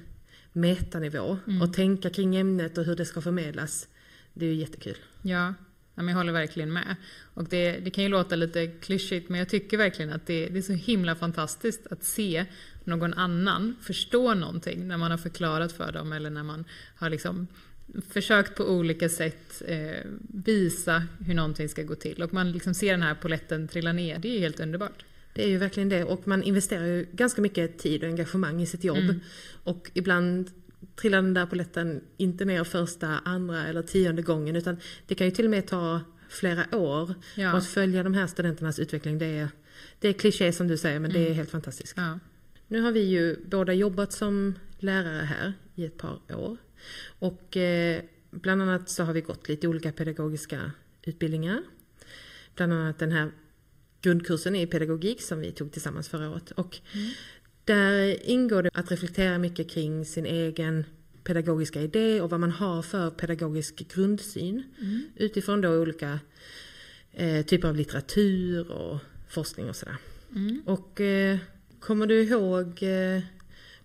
metanivå 0.53 1.39
mm. 1.47 1.63
och 1.63 1.73
tänka 1.73 2.11
kring 2.11 2.37
ämnet 2.37 2.79
och 2.79 2.85
hur 2.85 2.97
det 2.97 3.05
ska 3.05 3.21
förmedlas. 3.21 3.89
Det 4.35 4.47
är 4.47 4.51
ju 4.51 4.61
jättekul. 4.61 4.97
Ja, 5.23 5.55
jag 5.95 6.05
håller 6.05 6.33
verkligen 6.33 6.73
med. 6.73 6.97
Och 7.35 7.49
det, 7.49 7.81
det 7.85 7.91
kan 7.91 8.05
ju 8.05 8.11
låta 8.11 8.37
lite 8.37 8.67
klyschigt 8.67 9.29
men 9.29 9.39
jag 9.39 9.49
tycker 9.49 9.77
verkligen 9.77 10.13
att 10.13 10.27
det, 10.27 10.49
det, 10.49 10.59
är 10.59 10.63
så 10.63 10.73
himla 10.73 11.15
fantastiskt 11.15 11.87
att 11.91 12.05
se 12.05 12.47
någon 12.85 13.15
annan 13.15 13.77
förstå 13.81 14.35
någonting 14.35 14.89
när 14.89 14.97
man 14.97 15.11
har 15.11 15.19
förklarat 15.19 15.73
för 15.73 15.93
dem 15.93 16.13
eller 16.13 16.31
när 16.31 16.43
man 16.43 16.65
har 16.97 17.11
liksom 17.11 17.47
försökt 18.09 18.55
på 18.55 18.65
olika 18.65 19.09
sätt 19.09 19.63
eh, 19.67 20.11
visa 20.29 21.03
hur 21.27 21.35
någonting 21.35 21.69
ska 21.69 21.83
gå 21.83 21.95
till. 21.95 22.23
Och 22.23 22.33
man 22.33 22.53
liksom 22.53 22.75
ser 22.75 22.91
den 22.91 23.03
här 23.03 23.15
poletten 23.15 23.69
trilla 23.69 23.93
ner. 23.93 24.19
Det 24.19 24.37
är 24.37 24.41
helt 24.41 24.61
underbart. 24.61 25.05
Det 25.35 25.45
är 25.45 25.49
ju 25.49 25.59
verkligen 25.59 25.89
det 25.89 26.05
och 26.05 26.29
man 26.29 26.43
investerar 26.43 26.87
ju 26.87 27.07
ganska 27.13 27.43
mycket 27.43 27.79
tid 27.79 28.03
och 28.03 28.09
engagemang 28.09 28.63
i 28.63 28.67
sitt 28.67 28.85
jobb. 28.85 28.99
Mm. 28.99 29.21
Och 29.65 29.91
ibland 29.95 30.51
trillar 30.97 31.23
den 31.23 31.35
där 31.35 31.47
poletten 31.47 32.01
inte 32.17 32.45
ner 32.45 32.65
första, 32.65 33.09
andra 33.25 33.67
eller 33.67 33.83
tionde 33.83 34.23
gången 34.23 34.57
utan 34.57 34.77
det 35.07 35.15
kan 35.15 35.27
ju 35.27 35.31
till 35.31 35.45
och 35.45 35.51
med 35.51 35.67
ta 35.67 36.01
flera 36.29 36.77
år. 36.77 37.15
Ja. 37.35 37.53
Och 37.53 37.59
att 37.59 37.67
följa 37.67 38.03
de 38.03 38.15
här 38.15 38.27
studenternas 38.27 38.79
utveckling 38.79 39.19
det 39.19 39.27
är, 39.27 39.49
det 39.99 40.09
är 40.09 40.13
kliché 40.13 40.53
som 40.53 40.69
du 40.69 40.77
säger 40.77 41.01
men 41.01 41.11
mm. 41.11 41.23
det 41.23 41.27
är 41.27 41.31
mm. 41.31 41.37
helt 41.37 41.51
fantastiskt. 41.51 41.95
Ja. 41.97 42.19
Nu 42.75 42.81
har 42.81 42.93
vi 42.93 43.01
ju 43.01 43.37
båda 43.45 43.73
jobbat 43.73 44.13
som 44.13 44.55
lärare 44.79 45.23
här 45.23 45.53
i 45.75 45.85
ett 45.85 45.97
par 45.97 46.37
år. 46.37 46.57
Och 47.19 47.57
eh, 47.57 48.03
bland 48.31 48.63
annat 48.63 48.89
så 48.89 49.03
har 49.03 49.13
vi 49.13 49.21
gått 49.21 49.49
lite 49.49 49.69
olika 49.69 49.93
pedagogiska 49.93 50.73
utbildningar. 51.03 51.63
Bland 52.55 52.73
annat 52.73 52.99
den 52.99 53.13
här 53.13 53.31
grundkursen 54.03 54.57
i 54.57 54.67
pedagogik 54.67 55.23
som 55.23 55.41
vi 55.41 55.53
tog 55.53 55.73
tillsammans 55.73 56.09
förra 56.09 56.31
året. 56.31 56.51
Och 56.51 56.79
mm. 56.93 57.11
där 57.65 58.27
ingår 58.31 58.63
det 58.63 58.71
att 58.73 58.91
reflektera 58.91 59.39
mycket 59.39 59.71
kring 59.71 60.05
sin 60.05 60.27
egen 60.27 60.85
pedagogiska 61.25 61.81
idé 61.81 62.21
och 62.21 62.31
vad 62.31 62.41
man 62.41 62.53
har 62.53 62.83
för 62.83 63.11
pedagogisk 63.11 63.95
grundsyn 63.95 64.63
mm. 64.81 65.03
utifrån 65.17 65.61
då 65.61 65.71
olika 65.71 66.21
eh, 67.13 67.45
typer 67.45 67.69
av 67.69 67.77
litteratur 67.77 68.71
och 68.71 68.99
forskning 69.29 69.69
och 69.69 69.77
sådär. 69.77 69.97
Mm. 70.35 70.63
Och 70.67 71.01
eh, 71.01 71.39
kommer 71.87 72.07
du 72.07 72.23
ihåg 72.23 72.83
eh, 72.83 73.23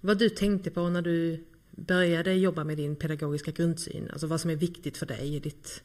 vad 0.02 0.18
du 0.18 0.30
tänkte 0.30 0.72
på 0.72 0.90
när 0.90 1.02
du 1.02 1.44
började 1.72 2.34
jobba 2.34 2.64
med 2.64 2.78
din 2.78 2.96
pedagogiska 2.96 3.52
grundsyn? 3.52 4.10
Alltså 4.12 4.28
vad 4.28 4.42
som 4.42 4.50
är 4.50 4.56
viktigt 4.56 4.98
för 4.98 5.06
dig 5.06 5.36
i 5.36 5.40
ditt 5.40 5.84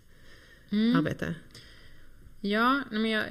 mm. 0.71 0.97
arbete? 0.97 1.35
Ja, 2.41 2.83
men 2.91 3.11
jag, 3.11 3.25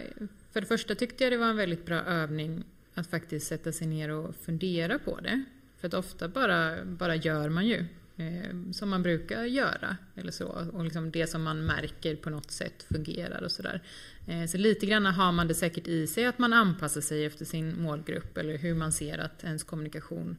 för 0.52 0.62
det 0.62 0.68
första 0.68 0.96
tyckte 0.96 1.24
jag 1.24 1.34
det 1.34 1.38
var 1.38 1.50
en 1.50 1.58
väldigt 1.58 1.86
bra 1.86 1.96
övning 1.96 2.63
att 2.94 3.08
faktiskt 3.08 3.48
sätta 3.48 3.72
sig 3.72 3.88
ner 3.88 4.10
och 4.10 4.36
fundera 4.36 5.00
på 5.00 5.20
det. 5.20 5.44
För 5.80 5.88
att 5.88 5.94
ofta 5.94 6.28
bara, 6.28 6.86
bara 6.86 7.16
gör 7.16 7.50
man 7.50 7.68
ju 7.68 7.86
eh, 8.17 8.72
som 8.72 8.89
man 8.89 9.03
brukar 9.03 9.43
göra. 9.43 9.98
Eller 10.15 10.32
så. 10.32 10.48
Och 10.74 10.84
liksom 10.84 11.12
det 11.12 11.27
som 11.27 11.43
man 11.43 11.65
märker 11.65 12.15
på 12.15 12.29
något 12.29 12.51
sätt 12.51 12.86
fungerar 12.93 13.41
och 13.41 13.51
sådär. 13.51 13.82
Eh, 14.27 14.46
så 14.46 14.58
lite 14.58 14.86
grann 14.86 15.05
har 15.05 15.32
man 15.32 15.48
det 15.48 15.53
säkert 15.53 15.88
i 15.88 16.08
sig 16.08 16.25
att 16.25 16.39
man 16.39 16.53
anpassar 16.53 17.01
sig 17.01 17.25
efter 17.25 17.46
sin 17.46 17.82
målgrupp 17.82 18.38
eller 18.38 18.58
hur 18.58 18.75
man 18.75 18.91
ser 18.91 19.17
att 19.17 19.43
ens 19.43 19.63
kommunikation 19.63 20.38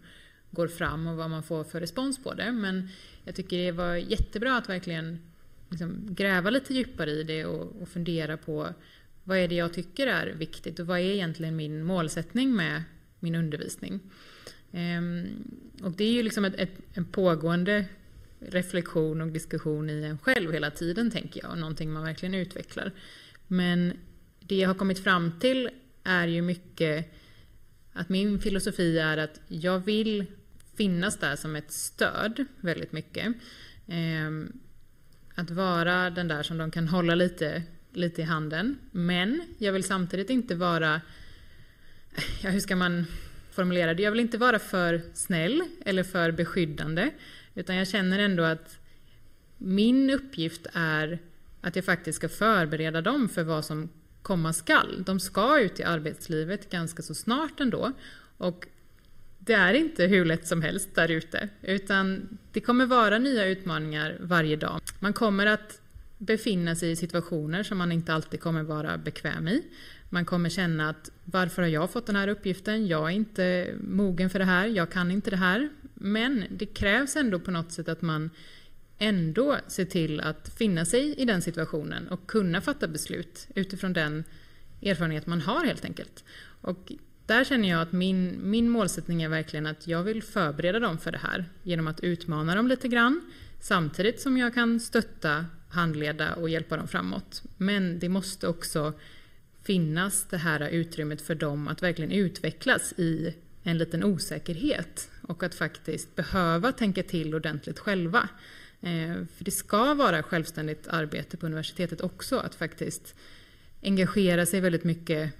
går 0.50 0.68
fram 0.68 1.06
och 1.06 1.16
vad 1.16 1.30
man 1.30 1.42
får 1.42 1.64
för 1.64 1.80
respons 1.80 2.22
på 2.22 2.34
det. 2.34 2.52
Men 2.52 2.88
jag 3.24 3.34
tycker 3.34 3.58
det 3.58 3.72
var 3.72 3.94
jättebra 3.94 4.56
att 4.56 4.68
verkligen 4.68 5.18
liksom 5.68 6.14
gräva 6.14 6.50
lite 6.50 6.74
djupare 6.74 7.10
i 7.10 7.22
det 7.22 7.44
och, 7.44 7.82
och 7.82 7.88
fundera 7.88 8.36
på 8.36 8.68
vad 9.24 9.38
är 9.38 9.48
det 9.48 9.54
jag 9.54 9.72
tycker 9.72 10.06
är 10.06 10.26
viktigt 10.26 10.78
och 10.78 10.86
vad 10.86 10.98
är 10.98 11.02
egentligen 11.02 11.56
min 11.56 11.84
målsättning 11.84 12.56
med 12.56 12.82
min 13.20 13.34
undervisning? 13.34 14.00
Ehm, 14.74 15.26
och 15.82 15.90
det 15.92 16.04
är 16.04 16.12
ju 16.12 16.22
liksom 16.22 16.44
ett, 16.44 16.54
ett, 16.54 16.78
en 16.92 17.04
pågående 17.04 17.84
reflektion 18.40 19.20
och 19.20 19.28
diskussion 19.28 19.90
i 19.90 20.02
en 20.02 20.18
själv 20.18 20.52
hela 20.52 20.70
tiden 20.70 21.10
tänker 21.10 21.42
jag 21.42 21.50
och 21.50 21.58
någonting 21.58 21.92
man 21.92 22.04
verkligen 22.04 22.34
utvecklar. 22.34 22.92
Men 23.46 23.92
det 24.40 24.56
jag 24.56 24.68
har 24.68 24.74
kommit 24.74 24.98
fram 24.98 25.38
till 25.40 25.70
är 26.04 26.26
ju 26.26 26.42
mycket 26.42 27.12
att 27.92 28.08
min 28.08 28.40
filosofi 28.40 28.98
är 28.98 29.16
att 29.16 29.40
jag 29.48 29.78
vill 29.78 30.26
finnas 30.76 31.18
där 31.18 31.36
som 31.36 31.56
ett 31.56 31.72
stöd 31.72 32.44
väldigt 32.60 32.92
mycket. 32.92 33.34
Ehm, 33.86 34.52
att 35.34 35.50
vara 35.50 36.10
den 36.10 36.28
där 36.28 36.42
som 36.42 36.58
de 36.58 36.70
kan 36.70 36.88
hålla 36.88 37.14
lite, 37.14 37.62
lite 37.92 38.22
i 38.22 38.24
handen. 38.24 38.78
Men 38.90 39.42
jag 39.58 39.72
vill 39.72 39.84
samtidigt 39.84 40.30
inte 40.30 40.54
vara, 40.54 41.00
ja, 42.42 42.50
hur 42.50 42.60
ska 42.60 42.76
man 42.76 43.06
formulera? 43.54 43.92
Jag 43.92 44.10
vill 44.10 44.20
inte 44.20 44.38
vara 44.38 44.58
för 44.58 45.02
snäll 45.14 45.62
eller 45.84 46.02
för 46.02 46.32
beskyddande. 46.32 47.10
Utan 47.54 47.76
jag 47.76 47.88
känner 47.88 48.18
ändå 48.18 48.42
att 48.42 48.78
min 49.58 50.10
uppgift 50.10 50.66
är 50.72 51.18
att 51.60 51.76
jag 51.76 51.84
faktiskt 51.84 52.16
ska 52.16 52.28
förbereda 52.28 53.00
dem 53.00 53.28
för 53.28 53.42
vad 53.42 53.64
som 53.64 53.88
komma 54.22 54.52
skall. 54.52 55.02
De 55.06 55.20
ska 55.20 55.60
ut 55.60 55.80
i 55.80 55.84
arbetslivet 55.84 56.70
ganska 56.70 57.02
så 57.02 57.14
snart 57.14 57.60
ändå. 57.60 57.92
Och 58.36 58.66
det 59.38 59.52
är 59.52 59.74
inte 59.74 60.04
hur 60.04 60.24
lätt 60.24 60.46
som 60.46 60.62
helst 60.62 60.94
där 60.94 61.10
ute, 61.10 61.48
utan 61.62 62.38
det 62.52 62.60
kommer 62.60 62.86
vara 62.86 63.18
nya 63.18 63.46
utmaningar 63.46 64.16
varje 64.20 64.56
dag. 64.56 64.80
Man 64.98 65.12
kommer 65.12 65.46
att 65.46 65.80
befinna 66.18 66.74
sig 66.74 66.90
i 66.90 66.96
situationer 66.96 67.62
som 67.62 67.78
man 67.78 67.92
inte 67.92 68.12
alltid 68.14 68.40
kommer 68.40 68.62
vara 68.62 68.98
bekväm 68.98 69.48
i. 69.48 69.62
Man 70.08 70.24
kommer 70.24 70.48
känna 70.48 70.90
att 70.90 71.10
varför 71.24 71.62
har 71.62 71.68
jag 71.68 71.90
fått 71.90 72.06
den 72.06 72.16
här 72.16 72.28
uppgiften? 72.28 72.86
Jag 72.86 73.10
är 73.10 73.14
inte 73.14 73.74
mogen 73.80 74.30
för 74.30 74.38
det 74.38 74.44
här, 74.44 74.66
jag 74.66 74.90
kan 74.90 75.10
inte 75.10 75.30
det 75.30 75.36
här. 75.36 75.68
Men 75.94 76.44
det 76.50 76.66
krävs 76.66 77.16
ändå 77.16 77.38
på 77.38 77.50
något 77.50 77.72
sätt 77.72 77.88
att 77.88 78.02
man 78.02 78.30
ändå 78.98 79.56
ser 79.66 79.84
till 79.84 80.20
att 80.20 80.54
finna 80.58 80.84
sig 80.84 81.14
i 81.14 81.24
den 81.24 81.42
situationen 81.42 82.08
och 82.08 82.26
kunna 82.26 82.60
fatta 82.60 82.88
beslut 82.88 83.48
utifrån 83.54 83.92
den 83.92 84.24
erfarenhet 84.82 85.26
man 85.26 85.40
har 85.40 85.64
helt 85.64 85.84
enkelt. 85.84 86.24
Och 86.60 86.92
där 87.26 87.44
känner 87.44 87.68
jag 87.68 87.80
att 87.80 87.92
min, 87.92 88.38
min 88.50 88.68
målsättning 88.68 89.22
är 89.22 89.28
verkligen 89.28 89.66
att 89.66 89.86
jag 89.86 90.02
vill 90.02 90.22
förbereda 90.22 90.78
dem 90.78 90.98
för 90.98 91.12
det 91.12 91.18
här 91.18 91.44
genom 91.62 91.86
att 91.86 92.00
utmana 92.00 92.54
dem 92.54 92.68
lite 92.68 92.88
grann 92.88 93.20
samtidigt 93.60 94.20
som 94.20 94.38
jag 94.38 94.54
kan 94.54 94.80
stötta, 94.80 95.46
handleda 95.74 96.34
och 96.34 96.48
hjälpa 96.48 96.76
dem 96.76 96.88
framåt. 96.88 97.42
Men 97.56 97.98
det 97.98 98.08
måste 98.08 98.48
också 98.48 98.92
finnas 99.62 100.26
det 100.30 100.36
här 100.36 100.68
utrymmet 100.68 101.22
för 101.22 101.34
dem 101.34 101.68
att 101.68 101.82
verkligen 101.82 102.12
utvecklas 102.12 102.92
i 102.96 103.34
en 103.62 103.78
liten 103.78 104.04
osäkerhet 104.04 105.10
och 105.22 105.42
att 105.42 105.54
faktiskt 105.54 106.16
behöva 106.16 106.72
tänka 106.72 107.02
till 107.02 107.34
ordentligt 107.34 107.78
själva. 107.78 108.28
Eh, 108.80 109.14
för 109.36 109.44
det 109.44 109.50
ska 109.50 109.94
vara 109.94 110.22
självständigt 110.22 110.88
arbete 110.88 111.36
på 111.36 111.46
universitetet 111.46 112.00
också, 112.00 112.38
att 112.38 112.54
faktiskt 112.54 113.14
engagera 113.82 114.46
sig 114.46 114.60
väldigt 114.60 114.84
mycket 114.84 115.32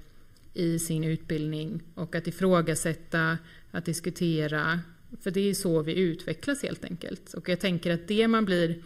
i 0.54 0.78
sin 0.78 1.04
utbildning 1.04 1.82
och 1.94 2.14
att 2.14 2.26
ifrågasätta, 2.26 3.38
att 3.70 3.84
diskutera. 3.84 4.80
För 5.22 5.30
det 5.30 5.50
är 5.50 5.54
så 5.54 5.82
vi 5.82 5.94
utvecklas 5.94 6.62
helt 6.62 6.84
enkelt. 6.84 7.34
Och 7.34 7.48
jag 7.48 7.60
tänker 7.60 7.94
att 7.94 8.08
det 8.08 8.28
man 8.28 8.44
blir 8.44 8.82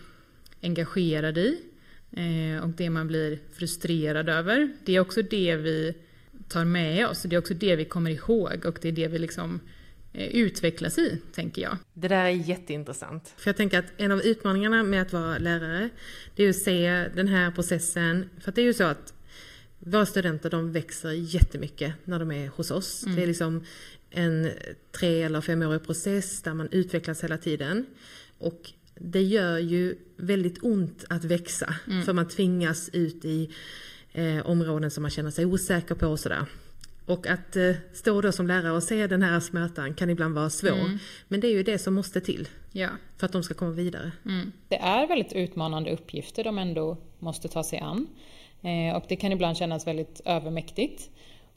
engagerad 0.63 1.39
i 1.39 1.61
eh, 2.11 2.65
och 2.65 2.69
det 2.69 2.91
man 2.91 3.07
blir 3.07 3.39
frustrerad 3.53 4.29
över, 4.29 4.73
det 4.85 4.97
är 4.97 5.01
också 5.01 5.23
det 5.23 5.57
vi 5.57 5.95
tar 6.49 6.65
med 6.65 7.07
oss. 7.07 7.23
Det 7.23 7.37
är 7.37 7.39
också 7.39 7.55
det 7.55 7.77
vi 7.77 7.85
kommer 7.85 8.11
ihåg 8.11 8.65
och 8.67 8.79
det 8.83 8.89
är 8.89 8.93
det 8.93 9.09
vi 9.09 9.19
liksom 9.19 9.61
eh, 10.13 10.29
utvecklas 10.29 10.99
i, 10.99 11.21
tänker 11.33 11.63
jag. 11.63 11.77
Det 11.95 12.09
där 12.09 12.25
är 12.25 12.29
jätteintressant. 12.29 13.35
För 13.37 13.49
jag 13.49 13.57
tänker 13.57 13.79
att 13.79 13.93
en 13.97 14.13
av 14.13 14.23
utmaningarna 14.23 14.83
med 14.83 15.03
att 15.03 15.13
vara 15.13 15.39
lärare, 15.39 15.89
det 16.37 16.45
är 16.45 16.51
att 16.51 16.57
se 16.57 17.09
den 17.15 17.29
här 17.29 17.51
processen. 17.51 18.31
För 18.41 18.53
det 18.53 18.61
är 18.61 18.65
ju 18.65 18.75
så 18.75 18.85
att 18.85 19.15
våra 19.79 20.07
studenter 20.07 20.51
de 20.51 20.73
växer 20.73 21.11
jättemycket 21.11 21.95
när 22.05 22.19
de 22.19 22.31
är 22.31 22.49
hos 22.49 22.71
oss. 22.71 23.05
Mm. 23.05 23.17
Det 23.17 23.23
är 23.23 23.27
liksom 23.27 23.65
en 24.11 24.51
tre 24.93 25.23
eller 25.23 25.41
femårig 25.41 25.85
process 25.85 26.43
där 26.43 26.55
man 26.55 26.69
utvecklas 26.73 27.25
hela 27.25 27.39
tiden. 27.39 27.87
Och 28.39 28.73
det 29.01 29.23
gör 29.23 29.59
ju 29.59 29.97
väldigt 30.17 30.63
ont 30.63 31.05
att 31.09 31.25
växa. 31.25 31.75
Mm. 31.87 32.03
För 32.03 32.13
man 32.13 32.29
tvingas 32.29 32.91
ut 32.93 33.25
i 33.25 33.51
eh, 34.13 34.47
områden 34.47 34.91
som 34.91 35.03
man 35.03 35.11
känner 35.11 35.31
sig 35.31 35.47
osäker 35.47 35.95
på 35.95 36.07
och 36.07 36.21
sådär. 36.21 36.47
Och 37.07 37.27
att 37.27 37.57
eh, 37.57 37.75
stå 37.93 38.21
då 38.21 38.33
som 38.33 38.47
lärare 38.47 38.73
och 38.73 38.83
se 38.83 39.07
den 39.07 39.23
här 39.23 39.41
smärtan 39.41 39.95
kan 39.95 40.11
ibland 40.11 40.35
vara 40.35 40.51
svår. 40.51 40.71
Mm. 40.71 40.99
Men 41.29 41.41
det 41.41 41.47
är 41.47 41.53
ju 41.53 41.63
det 41.63 41.79
som 41.79 41.95
måste 41.95 42.21
till. 42.21 42.49
Ja. 42.73 42.89
För 43.17 43.27
att 43.27 43.33
de 43.33 43.43
ska 43.43 43.55
komma 43.55 43.71
vidare. 43.71 44.13
Mm. 44.25 44.53
Det 44.69 44.77
är 44.77 45.09
väldigt 45.09 45.33
utmanande 45.33 45.91
uppgifter 45.91 46.45
de 46.45 46.59
ändå 46.59 46.97
måste 47.19 47.49
ta 47.49 47.65
sig 47.65 47.79
an. 47.79 48.07
Eh, 48.63 48.97
och 48.97 49.05
det 49.09 49.17
kan 49.17 49.33
ibland 49.33 49.57
kännas 49.57 49.87
väldigt 49.87 50.21
övermäktigt. 50.25 51.11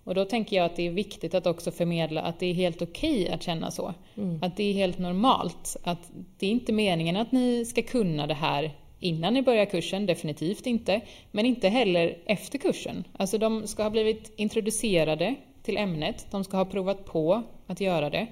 Och 0.03 0.15
då 0.15 0.25
tänker 0.25 0.55
jag 0.55 0.65
att 0.65 0.75
det 0.75 0.87
är 0.87 0.91
viktigt 0.91 1.33
att 1.33 1.47
också 1.47 1.71
förmedla 1.71 2.21
att 2.21 2.39
det 2.39 2.45
är 2.45 2.53
helt 2.53 2.81
okej 2.81 3.21
okay 3.21 3.33
att 3.33 3.43
känna 3.43 3.71
så. 3.71 3.93
Mm. 4.17 4.39
Att 4.41 4.57
det 4.57 4.63
är 4.63 4.73
helt 4.73 4.99
normalt. 4.99 5.77
Att 5.83 6.11
det 6.39 6.45
är 6.45 6.51
inte 6.51 6.73
meningen 6.73 7.15
att 7.15 7.31
ni 7.31 7.65
ska 7.65 7.81
kunna 7.81 8.27
det 8.27 8.33
här 8.33 8.71
innan 8.99 9.33
ni 9.33 9.41
börjar 9.41 9.65
kursen, 9.65 10.05
definitivt 10.05 10.67
inte. 10.67 11.01
Men 11.31 11.45
inte 11.45 11.69
heller 11.69 12.17
efter 12.25 12.57
kursen. 12.57 13.03
Alltså 13.17 13.37
de 13.37 13.67
ska 13.67 13.83
ha 13.83 13.89
blivit 13.89 14.33
introducerade 14.35 15.35
till 15.63 15.77
ämnet, 15.77 16.27
de 16.31 16.43
ska 16.43 16.57
ha 16.57 16.65
provat 16.65 17.05
på 17.05 17.43
att 17.67 17.81
göra 17.81 18.09
det. 18.09 18.27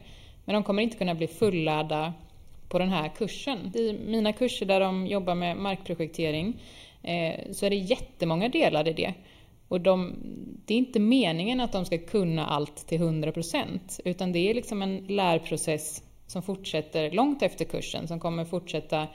Men 0.46 0.54
de 0.54 0.64
kommer 0.64 0.84
inte 0.84 0.98
kunna 0.98 1.16
bli 1.16 1.28
fullärda 1.28 2.14
på 2.70 2.80
den 2.80 2.90
här 2.90 3.10
kursen. 3.18 3.72
I 3.76 3.94
mina 3.94 4.34
kurser 4.34 4.66
där 4.66 4.80
de 4.80 5.08
jobbar 5.08 5.36
med 5.36 5.58
markprojektering 5.58 6.62
eh, 7.04 7.52
så 7.52 7.66
är 7.66 7.70
det 7.70 7.76
jättemånga 7.76 8.50
delar 8.50 8.88
i 8.88 8.94
det. 8.94 9.14
Och 9.70 9.82
de, 9.82 10.16
det 10.66 10.74
är 10.74 10.78
inte 10.78 11.00
meningen 11.00 11.60
att 11.60 11.72
de 11.72 11.86
ska 11.86 11.98
kunna 11.98 12.46
allt 12.46 12.88
till 12.88 13.02
100% 13.02 14.02
utan 14.06 14.32
det 14.32 14.50
är 14.50 14.54
liksom 14.54 14.82
en 14.82 14.98
lärprocess 14.98 16.04
som 16.28 16.42
fortsätter 16.44 17.12
långt 17.12 17.42
efter 17.42 17.66
kursen, 17.66 18.08
som 18.08 18.20
kommer 18.20 18.46
fortsätta 18.46 19.08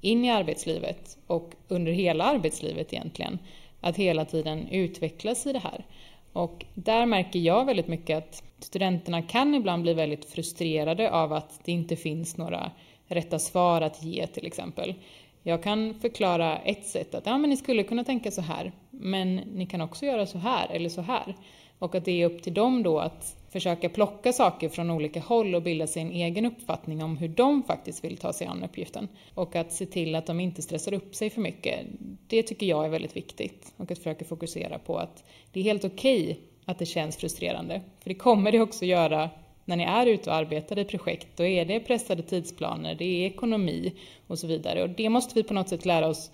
in 0.00 0.24
i 0.24 0.30
arbetslivet 0.30 1.18
och 1.26 1.52
under 1.68 1.92
hela 1.92 2.24
arbetslivet 2.24 2.92
egentligen. 2.92 3.38
Att 3.80 3.96
hela 3.96 4.24
tiden 4.24 4.68
utvecklas 4.68 5.46
i 5.46 5.52
det 5.52 5.58
här. 5.58 5.84
Och 6.32 6.64
där 6.74 7.06
märker 7.06 7.38
jag 7.38 7.64
väldigt 7.64 7.88
mycket 7.88 8.18
att 8.18 8.42
studenterna 8.58 9.22
kan 9.22 9.54
ibland 9.54 9.82
bli 9.82 9.94
väldigt 9.94 10.24
frustrerade 10.24 11.10
av 11.10 11.32
att 11.32 11.60
det 11.64 11.72
inte 11.72 11.96
finns 11.96 12.36
några 12.36 12.70
rätta 13.06 13.38
svar 13.38 13.80
att 13.80 14.02
ge 14.02 14.26
till 14.26 14.46
exempel. 14.46 14.94
Jag 15.42 15.62
kan 15.62 15.94
förklara 15.94 16.58
ett 16.58 16.86
sätt 16.86 17.14
att 17.14 17.26
ja, 17.26 17.38
men 17.38 17.50
ni 17.50 17.56
skulle 17.56 17.82
kunna 17.82 18.04
tänka 18.04 18.30
så 18.30 18.40
här, 18.40 18.72
men 18.90 19.36
ni 19.36 19.66
kan 19.66 19.80
också 19.80 20.06
göra 20.06 20.26
så 20.26 20.38
här 20.38 20.68
eller 20.70 20.88
så 20.88 21.00
här. 21.00 21.34
Och 21.78 21.94
att 21.94 22.04
det 22.04 22.22
är 22.22 22.26
upp 22.26 22.42
till 22.42 22.54
dem 22.54 22.82
då 22.82 22.98
att 22.98 23.36
försöka 23.50 23.88
plocka 23.88 24.32
saker 24.32 24.68
från 24.68 24.90
olika 24.90 25.20
håll 25.20 25.54
och 25.54 25.62
bilda 25.62 25.86
sig 25.86 26.02
en 26.02 26.12
egen 26.12 26.46
uppfattning 26.46 27.02
om 27.02 27.16
hur 27.16 27.28
de 27.28 27.62
faktiskt 27.62 28.04
vill 28.04 28.16
ta 28.16 28.32
sig 28.32 28.46
an 28.46 28.64
uppgiften. 28.64 29.08
Och 29.34 29.56
att 29.56 29.72
se 29.72 29.86
till 29.86 30.14
att 30.14 30.26
de 30.26 30.40
inte 30.40 30.62
stressar 30.62 30.92
upp 30.92 31.14
sig 31.14 31.30
för 31.30 31.40
mycket. 31.40 31.86
Det 32.26 32.42
tycker 32.42 32.66
jag 32.66 32.84
är 32.84 32.88
väldigt 32.88 33.16
viktigt. 33.16 33.72
Och 33.76 33.90
att 33.90 33.98
försöka 33.98 34.24
fokusera 34.24 34.78
på 34.78 34.98
att 34.98 35.24
det 35.52 35.60
är 35.60 35.64
helt 35.64 35.84
okej 35.84 36.22
okay 36.22 36.36
att 36.64 36.78
det 36.78 36.86
känns 36.86 37.16
frustrerande. 37.16 37.80
För 38.00 38.08
det 38.08 38.14
kommer 38.14 38.52
det 38.52 38.60
också 38.60 38.84
göra 38.84 39.30
när 39.70 39.76
ni 39.76 39.84
är 39.84 40.06
ute 40.06 40.30
och 40.30 40.36
arbetar 40.36 40.78
i 40.78 40.84
projekt, 40.84 41.28
då 41.36 41.44
är 41.44 41.64
det 41.64 41.80
pressade 41.80 42.22
tidsplaner, 42.22 42.94
det 42.94 43.04
är 43.04 43.26
ekonomi 43.26 43.92
och 44.26 44.38
så 44.38 44.46
vidare. 44.46 44.82
Och 44.82 44.88
det 44.88 45.08
måste 45.08 45.34
vi 45.34 45.42
på 45.42 45.54
något 45.54 45.68
sätt 45.68 45.86
lära 45.86 46.06
oss 46.06 46.30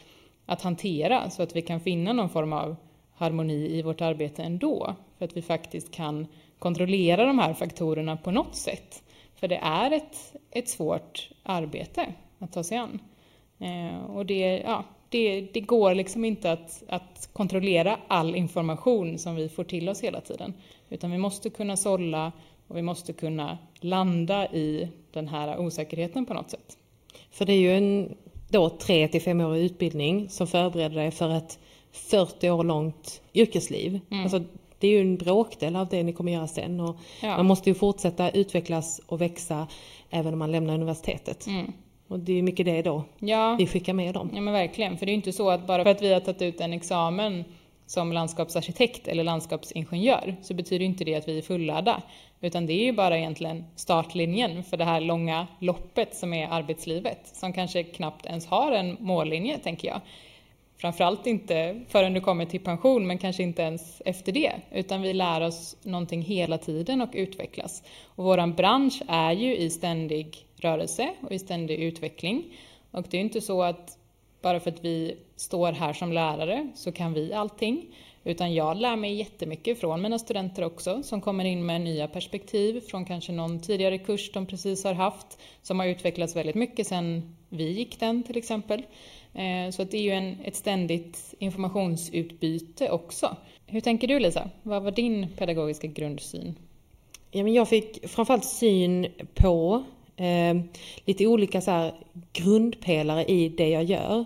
att 0.47 0.63
hantera 0.63 1.31
så 1.31 1.43
att 1.43 1.57
vi 1.57 1.63
kan 1.63 1.81
finna 1.81 2.13
någon 2.13 2.29
form 2.29 2.53
av 2.53 2.77
harmoni 3.15 3.79
i 3.79 3.83
vårt 3.83 4.01
arbete 4.01 4.43
ändå. 4.43 4.95
För 5.19 5.25
att 5.25 5.37
vi 5.37 5.43
faktiskt 5.43 5.91
kan 5.91 6.27
kontrollera 6.59 7.27
de 7.27 7.39
här 7.39 7.55
faktorerna 7.55 8.17
på 8.17 8.31
något 8.31 8.57
sätt. 8.57 9.03
För 9.35 9.49
det 9.49 9.57
är 9.57 9.91
ett, 9.91 10.37
ett 10.51 10.69
svårt 10.69 11.31
arbete 11.43 12.15
att 12.39 12.53
ta 12.53 12.63
sig 12.63 12.79
an. 12.79 13.01
Eh, 13.59 14.05
och 14.05 14.27
det, 14.27 14.63
ja, 14.65 14.85
det, 15.09 15.41
det 15.41 15.61
går 15.61 15.95
liksom 15.95 16.25
inte 16.25 16.53
att, 16.53 16.83
att 16.89 17.31
kontrollera 17.33 17.99
all 18.09 18.35
information 18.35 19.19
som 19.19 19.35
vi 19.35 19.49
får 19.49 19.65
till 19.65 19.89
oss 19.89 20.05
hela 20.05 20.21
tiden. 20.21 20.55
Utan 20.89 21.11
vi 21.11 21.19
måste 21.19 21.51
kunna 21.51 21.77
sålla 21.77 22.33
och 22.69 22.77
vi 22.77 22.83
måste 22.83 23.13
kunna 23.13 23.59
landa 23.81 24.47
i 24.47 24.89
den 25.13 25.29
här 25.29 25.59
osäkerheten 25.59 26.27
på 26.27 26.35
något 26.35 26.51
sätt. 26.51 26.79
För 27.31 27.45
det 27.45 27.53
är 27.53 27.59
ju 27.59 27.77
en 27.77 28.17
då 28.49 28.71
tre 28.71 29.09
till 29.09 29.23
femårig 29.23 29.65
utbildning 29.65 30.29
som 30.29 30.47
förbereder 30.47 30.97
dig 30.97 31.11
för 31.11 31.31
ett 31.31 31.59
40 31.93 32.51
år 32.51 32.65
långt 32.65 33.23
yrkesliv. 33.35 34.01
Mm. 34.11 34.23
Alltså, 34.23 34.43
det 34.79 34.89
är 34.89 34.91
ju 34.91 35.01
en 35.01 35.17
bråkdel 35.17 35.77
av 35.77 35.89
det 35.89 36.03
ni 36.03 36.13
kommer 36.13 36.33
göra 36.33 36.47
sen. 36.47 36.81
Och 36.81 36.97
ja. 37.23 37.37
Man 37.37 37.47
måste 37.47 37.71
ju 37.71 37.75
fortsätta 37.75 38.31
utvecklas 38.31 39.01
och 39.07 39.21
växa 39.21 39.67
även 40.11 40.33
om 40.33 40.39
man 40.39 40.53
lämnar 40.53 40.75
universitetet. 40.75 41.47
Mm. 41.47 41.73
Och 42.09 42.19
det 42.19 42.33
är 42.33 42.43
mycket 42.43 42.67
det 42.67 42.83
då 42.83 43.03
ja. 43.19 43.57
vi 43.59 43.67
skickar 43.67 43.93
med 43.93 44.15
dem. 44.15 44.31
Ja 44.35 44.41
men 44.41 44.55
verkligen, 44.55 44.99
för 44.99 45.07
det 45.07 45.11
är 45.11 45.13
ju 45.13 45.17
inte 45.17 45.33
så 45.33 45.51
att 45.51 45.67
bara 45.67 45.85
för 45.85 45.91
att 45.91 46.03
vi 46.03 46.13
har 46.13 46.21
tagit 46.21 46.43
ut 46.43 46.61
en 46.61 46.73
examen 46.73 47.45
som 47.87 48.13
landskapsarkitekt 48.13 49.09
eller 49.09 49.25
landskapsingenjör 49.25 50.37
så 50.43 50.55
betyder 50.55 50.85
inte 50.85 51.05
det 51.05 51.15
att 51.15 51.29
vi 51.29 51.39
är 51.39 51.43
fullärda. 51.43 52.03
Utan 52.41 52.67
det 52.67 52.73
är 52.73 52.85
ju 52.85 52.93
bara 52.93 53.19
egentligen 53.19 53.65
startlinjen 53.77 54.63
för 54.63 54.77
det 54.77 54.85
här 54.85 55.01
långa 55.01 55.47
loppet 55.59 56.15
som 56.15 56.35
är 56.35 56.49
arbetslivet. 56.49 57.21
Som 57.25 57.53
kanske 57.53 57.83
knappt 57.83 58.27
ens 58.27 58.47
har 58.47 58.73
en 58.73 58.97
mållinje, 59.01 59.59
tänker 59.59 59.89
jag. 59.89 60.01
Framförallt 60.79 61.27
inte 61.27 61.81
förrän 61.89 62.15
du 62.15 62.21
kommer 62.21 62.45
till 62.45 62.61
pension, 62.61 63.07
men 63.07 63.19
kanske 63.19 63.43
inte 63.43 63.63
ens 63.63 64.03
efter 64.05 64.33
det. 64.33 64.53
Utan 64.73 65.03
vi 65.03 65.13
lär 65.13 65.41
oss 65.41 65.77
någonting 65.83 66.23
hela 66.23 66.59
tiden 66.59 67.01
och 67.01 67.11
utvecklas. 67.13 67.83
Och 68.05 68.25
våran 68.25 68.55
bransch 68.55 69.03
är 69.09 69.33
ju 69.33 69.57
i 69.57 69.71
ständig 69.71 70.47
rörelse 70.57 71.11
och 71.21 71.33
i 71.33 71.39
ständig 71.39 71.79
utveckling. 71.79 72.45
Och 72.91 73.07
det 73.11 73.17
är 73.17 73.21
inte 73.21 73.41
så 73.41 73.63
att 73.63 73.99
bara 74.43 74.61
för 74.61 74.71
att 74.71 74.85
vi 74.85 75.19
står 75.37 75.73
här 75.73 75.93
som 75.93 76.13
lärare 76.13 76.71
så 76.75 76.93
kan 76.93 77.13
vi 77.13 77.33
allting. 77.33 77.95
Utan 78.27 78.55
jag 78.55 78.77
lär 78.77 78.97
mig 78.97 79.15
jättemycket 79.15 79.81
från 79.81 80.03
mina 80.03 80.19
studenter 80.19 80.65
också 80.65 81.03
som 81.03 81.21
kommer 81.21 81.45
in 81.45 81.67
med 81.67 81.81
nya 81.81 82.09
perspektiv 82.09 82.81
från 82.81 83.05
kanske 83.05 83.33
någon 83.33 83.61
tidigare 83.61 83.99
kurs 83.99 84.33
de 84.33 84.47
precis 84.47 84.85
har 84.85 84.95
haft 84.95 85.39
som 85.63 85.81
har 85.81 85.87
utvecklats 85.87 86.37
väldigt 86.37 86.55
mycket 86.55 86.87
sedan 86.87 87.37
vi 87.49 87.71
gick 87.71 88.01
den 88.01 88.23
till 88.23 88.37
exempel. 88.37 88.83
Eh, 89.35 89.71
så 89.71 89.85
det 89.85 89.97
är 89.97 90.03
ju 90.03 90.11
en, 90.11 90.37
ett 90.45 90.57
ständigt 90.57 91.35
informationsutbyte 91.39 92.91
också. 92.91 93.37
Hur 93.67 93.81
tänker 93.81 94.09
du 94.09 94.19
Lisa? 94.19 94.51
Vad 94.63 94.83
var 94.83 94.91
din 94.91 95.29
pedagogiska 95.37 95.87
grundsyn? 95.87 96.55
Ja, 97.31 97.43
men 97.43 97.55
jag 97.55 97.69
fick 97.69 98.09
framförallt 98.09 98.45
syn 98.45 99.07
på 99.35 99.85
eh, 100.17 100.57
lite 101.05 101.27
olika 101.27 101.61
så 101.61 101.71
här, 101.71 101.95
grundpelare 102.33 103.25
i 103.25 103.49
det 103.49 103.69
jag 103.69 103.85
gör. 103.85 104.25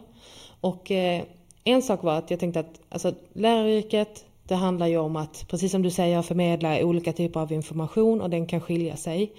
Och 0.61 0.91
eh, 0.91 1.23
en 1.65 1.83
sak 1.83 2.03
var 2.03 2.19
att 2.19 2.31
jag 2.31 2.41
tänkte 2.41 2.61
att 2.61 2.81
alltså, 2.89 3.15
läraryrket, 3.33 4.25
det 4.45 4.55
handlar 4.55 4.87
ju 4.87 4.97
om 4.97 5.17
att, 5.17 5.45
precis 5.49 5.73
som 5.73 5.83
du 5.83 5.91
säger, 5.91 6.23
förmedla 6.23 6.85
olika 6.85 7.13
typer 7.13 7.41
av 7.41 7.53
information 7.53 8.21
och 8.21 8.31
den 8.31 8.47
kan 8.47 8.61
skilja 8.61 8.97
sig. 8.97 9.33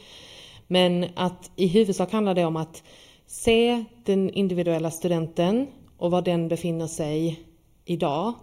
Men 0.68 1.06
att 1.16 1.52
i 1.56 1.68
huvudsak 1.68 2.12
handlar 2.12 2.34
det 2.34 2.46
om 2.46 2.56
att 2.56 2.84
se 3.28 3.84
den 4.06 4.30
individuella 4.30 4.92
studenten 4.92 5.68
och 5.98 6.12
var 6.12 6.22
den 6.22 6.48
befinner 6.48 6.88
sig 6.88 7.40
idag 7.86 8.34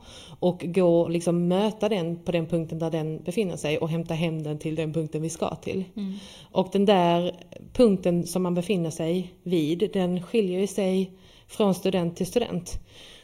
och 0.41 0.63
gå 0.65 1.09
liksom 1.09 1.49
möta 1.49 1.89
den 1.89 2.17
på 2.17 2.33
den 2.33 2.47
punkten 2.47 2.79
där 2.79 2.91
den 2.91 3.23
befinner 3.23 3.57
sig 3.57 3.79
och 3.79 3.89
hämta 3.89 4.15
hem 4.15 4.43
den 4.43 4.59
till 4.59 4.75
den 4.75 4.93
punkten 4.93 5.23
vi 5.23 5.31
ska 5.31 5.55
till. 5.55 5.85
Mm. 5.97 6.15
Och 6.53 6.69
den 6.73 6.85
där 6.85 7.37
punkten 7.73 8.27
som 8.27 8.43
man 8.43 8.55
befinner 8.55 8.91
sig 8.91 9.35
vid, 9.43 9.91
den 9.93 10.23
skiljer 10.23 10.67
sig 10.67 11.13
från 11.47 11.75
student 11.75 12.17
till 12.17 12.27
student. 12.27 12.81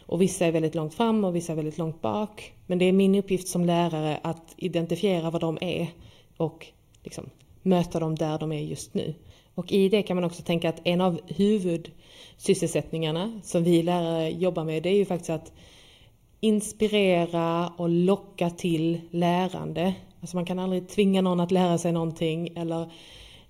Och 0.06 0.22
vissa 0.22 0.46
är 0.46 0.52
väldigt 0.52 0.74
långt 0.74 0.94
fram 0.94 1.24
och 1.24 1.36
vissa 1.36 1.52
är 1.52 1.56
väldigt 1.56 1.78
långt 1.78 2.02
bak. 2.02 2.52
Men 2.66 2.78
det 2.78 2.84
är 2.84 2.92
min 2.92 3.14
uppgift 3.14 3.48
som 3.48 3.64
lärare 3.64 4.20
att 4.22 4.54
identifiera 4.56 5.30
vad 5.30 5.40
de 5.40 5.58
är 5.60 5.88
och 6.36 6.66
liksom 7.02 7.30
möta 7.62 8.00
dem 8.00 8.14
där 8.14 8.38
de 8.38 8.52
är 8.52 8.60
just 8.60 8.94
nu. 8.94 9.14
Och 9.54 9.72
i 9.72 9.88
det 9.88 10.02
kan 10.02 10.16
man 10.16 10.24
också 10.24 10.42
tänka 10.42 10.68
att 10.68 10.80
en 10.84 11.00
av 11.00 11.20
huvudsysselsättningarna 11.26 13.40
som 13.42 13.64
vi 13.64 13.82
lärare 13.82 14.30
jobbar 14.30 14.64
med 14.64 14.82
det 14.82 14.88
är 14.88 14.96
ju 14.96 15.04
faktiskt 15.04 15.30
att 15.30 15.52
inspirera 16.40 17.72
och 17.76 17.88
locka 17.88 18.50
till 18.50 19.00
lärande. 19.10 19.94
Alltså 20.20 20.36
man 20.36 20.46
kan 20.46 20.58
aldrig 20.58 20.88
tvinga 20.88 21.22
någon 21.22 21.40
att 21.40 21.50
lära 21.50 21.78
sig 21.78 21.92
någonting 21.92 22.48
eller 22.56 22.82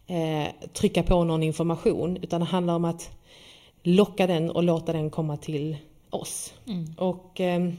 eh, 0.07 0.47
trycka 0.73 1.03
på 1.03 1.25
någon 1.25 1.43
information 1.43 2.19
utan 2.23 2.41
det 2.41 2.47
handlar 2.47 2.75
om 2.75 2.85
att 2.85 3.11
locka 3.83 4.27
den 4.27 4.51
och 4.51 4.63
låta 4.63 4.93
den 4.93 5.11
komma 5.11 5.37
till 5.37 5.77
oss. 6.15 6.55
Mm. 6.67 6.95
Och 6.99 7.41
eh, 7.41 7.73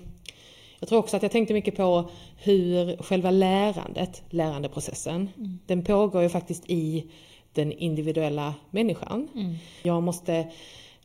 jag 0.80 0.90
tror 0.90 1.00
också 1.00 1.18
att 1.18 1.24
jag 1.24 1.32
tänkte 1.32 1.54
mycket 1.54 1.76
på 1.76 2.10
hur 2.38 3.04
själva 3.04 3.32
lärandet, 3.32 4.24
lärandeprocessen, 4.30 5.30
mm. 5.38 5.60
den 5.66 5.84
pågår 5.84 6.22
ju 6.22 6.30
faktiskt 6.30 6.64
i 6.70 7.06
den 7.54 7.72
individuella 7.72 8.54
människan. 8.72 9.28
Mm. 9.36 9.56
Jag 9.84 10.04
måste 10.04 10.48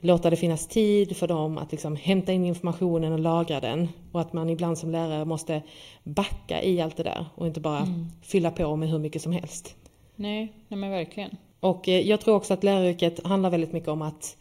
låta 0.00 0.30
det 0.30 0.36
finnas 0.36 0.66
tid 0.66 1.16
för 1.16 1.28
dem 1.28 1.58
att 1.58 1.72
liksom 1.72 1.96
hämta 1.96 2.32
in 2.32 2.44
informationen 2.44 3.12
och 3.12 3.18
lagra 3.18 3.60
den. 3.60 3.88
Och 4.12 4.20
att 4.20 4.32
man 4.32 4.50
ibland 4.50 4.78
som 4.78 4.90
lärare 4.90 5.24
måste 5.24 5.62
backa 6.04 6.62
i 6.62 6.80
allt 6.80 6.96
det 6.96 7.02
där 7.02 7.26
och 7.34 7.46
inte 7.46 7.60
bara 7.60 7.78
mm. 7.78 8.06
fylla 8.22 8.50
på 8.50 8.76
med 8.76 8.88
hur 8.90 8.98
mycket 8.98 9.22
som 9.22 9.32
helst. 9.32 9.76
Nej, 10.16 10.52
nej 10.68 10.80
men 10.80 10.90
verkligen. 10.90 11.36
Och 11.60 11.88
eh, 11.88 12.00
jag 12.00 12.20
tror 12.20 12.34
också 12.34 12.54
att 12.54 12.64
läraryrket 12.64 13.26
handlar 13.26 13.50
väldigt 13.50 13.72
mycket 13.72 13.88
om 13.88 14.02
att 14.02 14.36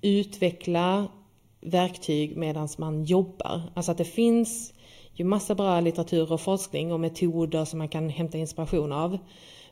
utveckla 0.00 1.06
verktyg 1.60 2.36
medan 2.36 2.68
man 2.78 3.04
jobbar. 3.04 3.62
Alltså 3.74 3.92
att 3.92 3.98
det 3.98 4.04
finns 4.04 4.72
ju 5.12 5.24
massa 5.24 5.54
bra 5.54 5.80
litteratur 5.80 6.32
och 6.32 6.40
forskning 6.40 6.92
och 6.92 7.00
metoder 7.00 7.64
som 7.64 7.78
man 7.78 7.88
kan 7.88 8.08
hämta 8.08 8.38
inspiration 8.38 8.92
av. 8.92 9.18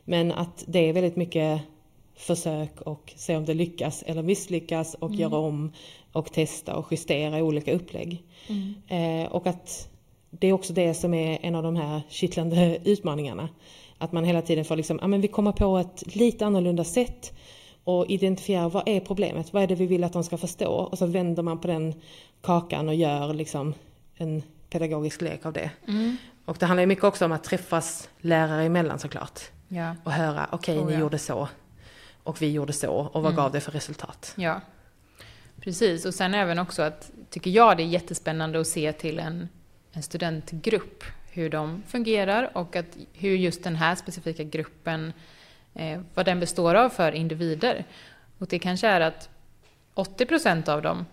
Men 0.05 0.31
att 0.31 0.63
det 0.67 0.79
är 0.89 0.93
väldigt 0.93 1.15
mycket 1.15 1.61
försök 2.15 2.81
och 2.81 3.13
se 3.15 3.35
om 3.35 3.45
det 3.45 3.53
lyckas 3.53 4.03
eller 4.03 4.23
misslyckas 4.23 4.93
och 4.93 5.09
mm. 5.09 5.21
göra 5.21 5.37
om 5.37 5.71
och 6.11 6.31
testa 6.31 6.75
och 6.75 6.91
justera 6.91 7.43
olika 7.43 7.73
upplägg. 7.73 8.23
Mm. 8.47 8.73
Eh, 8.87 9.31
och 9.31 9.47
att 9.47 9.89
det 10.29 10.47
är 10.47 10.53
också 10.53 10.73
det 10.73 10.93
som 10.93 11.13
är 11.13 11.39
en 11.41 11.55
av 11.55 11.63
de 11.63 11.75
här 11.75 12.01
kittlande 12.09 12.79
utmaningarna. 12.83 13.49
Att 13.97 14.11
man 14.11 14.23
hela 14.23 14.41
tiden 14.41 14.65
får 14.65 14.75
liksom, 14.75 14.99
ja 15.01 15.07
men 15.07 15.21
vi 15.21 15.27
kommer 15.27 15.51
på 15.51 15.77
ett 15.77 16.15
lite 16.15 16.45
annorlunda 16.45 16.83
sätt 16.83 17.33
och 17.87 18.05
identifiera 18.09 18.69
vad 18.69 18.87
är 18.87 18.99
problemet, 18.99 19.53
vad 19.53 19.63
är 19.63 19.67
det 19.67 19.75
vi 19.75 19.85
vill 19.85 20.03
att 20.03 20.13
de 20.13 20.23
ska 20.23 20.37
förstå 20.37 20.71
och 20.71 20.97
så 20.97 21.05
vänder 21.05 21.43
man 21.43 21.59
på 21.61 21.67
den 21.67 21.93
kakan 22.41 22.87
och 22.89 22.95
gör 22.95 23.33
liksom 23.33 23.73
en 24.15 24.43
pedagogisk 24.69 25.21
lek 25.21 25.45
av 25.45 25.53
det. 25.53 25.71
Mm. 25.87 26.17
Och 26.45 26.57
det 26.59 26.65
handlar 26.65 26.81
ju 26.81 26.87
mycket 26.87 27.03
också 27.03 27.25
om 27.25 27.31
att 27.31 27.43
träffas 27.43 28.09
lärare 28.21 28.63
emellan 28.63 28.99
såklart. 28.99 29.39
Ja. 29.67 29.95
Och 30.03 30.11
höra, 30.11 30.47
okej 30.51 30.79
Oh, 30.79 30.85
ni 30.87 30.93
ja. 30.93 30.99
gjorde 30.99 31.17
så 31.19 31.47
och 32.23 32.41
vi 32.41 32.51
gjorde 32.51 32.73
så 32.73 32.91
och 32.93 33.21
vad 33.23 33.31
Mm. 33.31 33.35
gav 33.35 33.51
det 33.51 33.59
för 33.61 33.71
resultat? 33.71 34.33
Ja, 34.35 34.61
precis. 35.61 36.05
Och 36.05 36.13
sen 36.13 36.33
även 36.33 36.59
också 36.59 36.81
att, 36.81 37.11
tycker 37.29 37.51
jag 37.51 37.77
det 37.77 37.83
är 37.83 37.87
jättespännande 37.87 38.59
att 38.61 38.67
se 38.67 38.93
till 38.93 39.19
en, 39.19 39.49
en 39.91 40.03
studentgrupp, 40.03 41.03
hur 41.31 41.49
de 41.49 41.83
fungerar 41.87 42.57
och 42.57 42.75
att 42.75 42.97
hur 43.13 43.35
just 43.37 43.63
den 43.63 43.75
här 43.75 43.95
specifika 43.95 44.43
gruppen, 44.43 45.13
eh, 45.77 46.01
vad 46.13 46.25
den 46.25 46.39
består 46.39 46.75
av 46.75 46.89
för 46.89 47.11
individer. 47.11 47.85
Och 48.37 48.47
det 48.47 48.59
kanske 48.59 48.87
är 48.87 49.01
att 49.01 49.29
80% 49.95 50.69
av 50.69 50.81
dem 50.81 51.05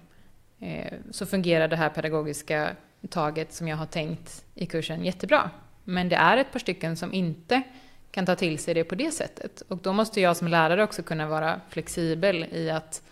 eh, 0.60 0.92
så 1.10 1.26
fungerar 1.26 1.68
det 1.68 1.76
här 1.76 1.88
pedagogiska 1.88 2.70
taget 3.10 3.52
som 3.52 3.68
jag 3.68 3.76
har 3.76 3.86
tänkt 3.86 4.44
i 4.54 4.66
kursen 4.66 5.04
jättebra. 5.04 5.50
Men 5.84 6.08
det 6.08 6.16
är 6.16 6.36
ett 6.36 6.52
par 6.52 6.58
stycken 6.58 6.96
som 6.96 7.12
inte 7.12 7.62
kan 8.10 8.26
ta 8.26 8.36
till 8.36 8.58
sig 8.58 8.74
det 8.74 8.84
på 8.84 8.94
det 8.94 9.10
sättet. 9.10 9.60
Och 9.68 9.78
då 9.78 9.92
måste 9.92 10.20
jag 10.20 10.36
som 10.36 10.48
lärare 10.48 10.84
också 10.84 11.02
kunna 11.02 11.26
vara 11.26 11.60
flexibel 11.68 12.46
i 12.52 12.70
att 12.70 13.02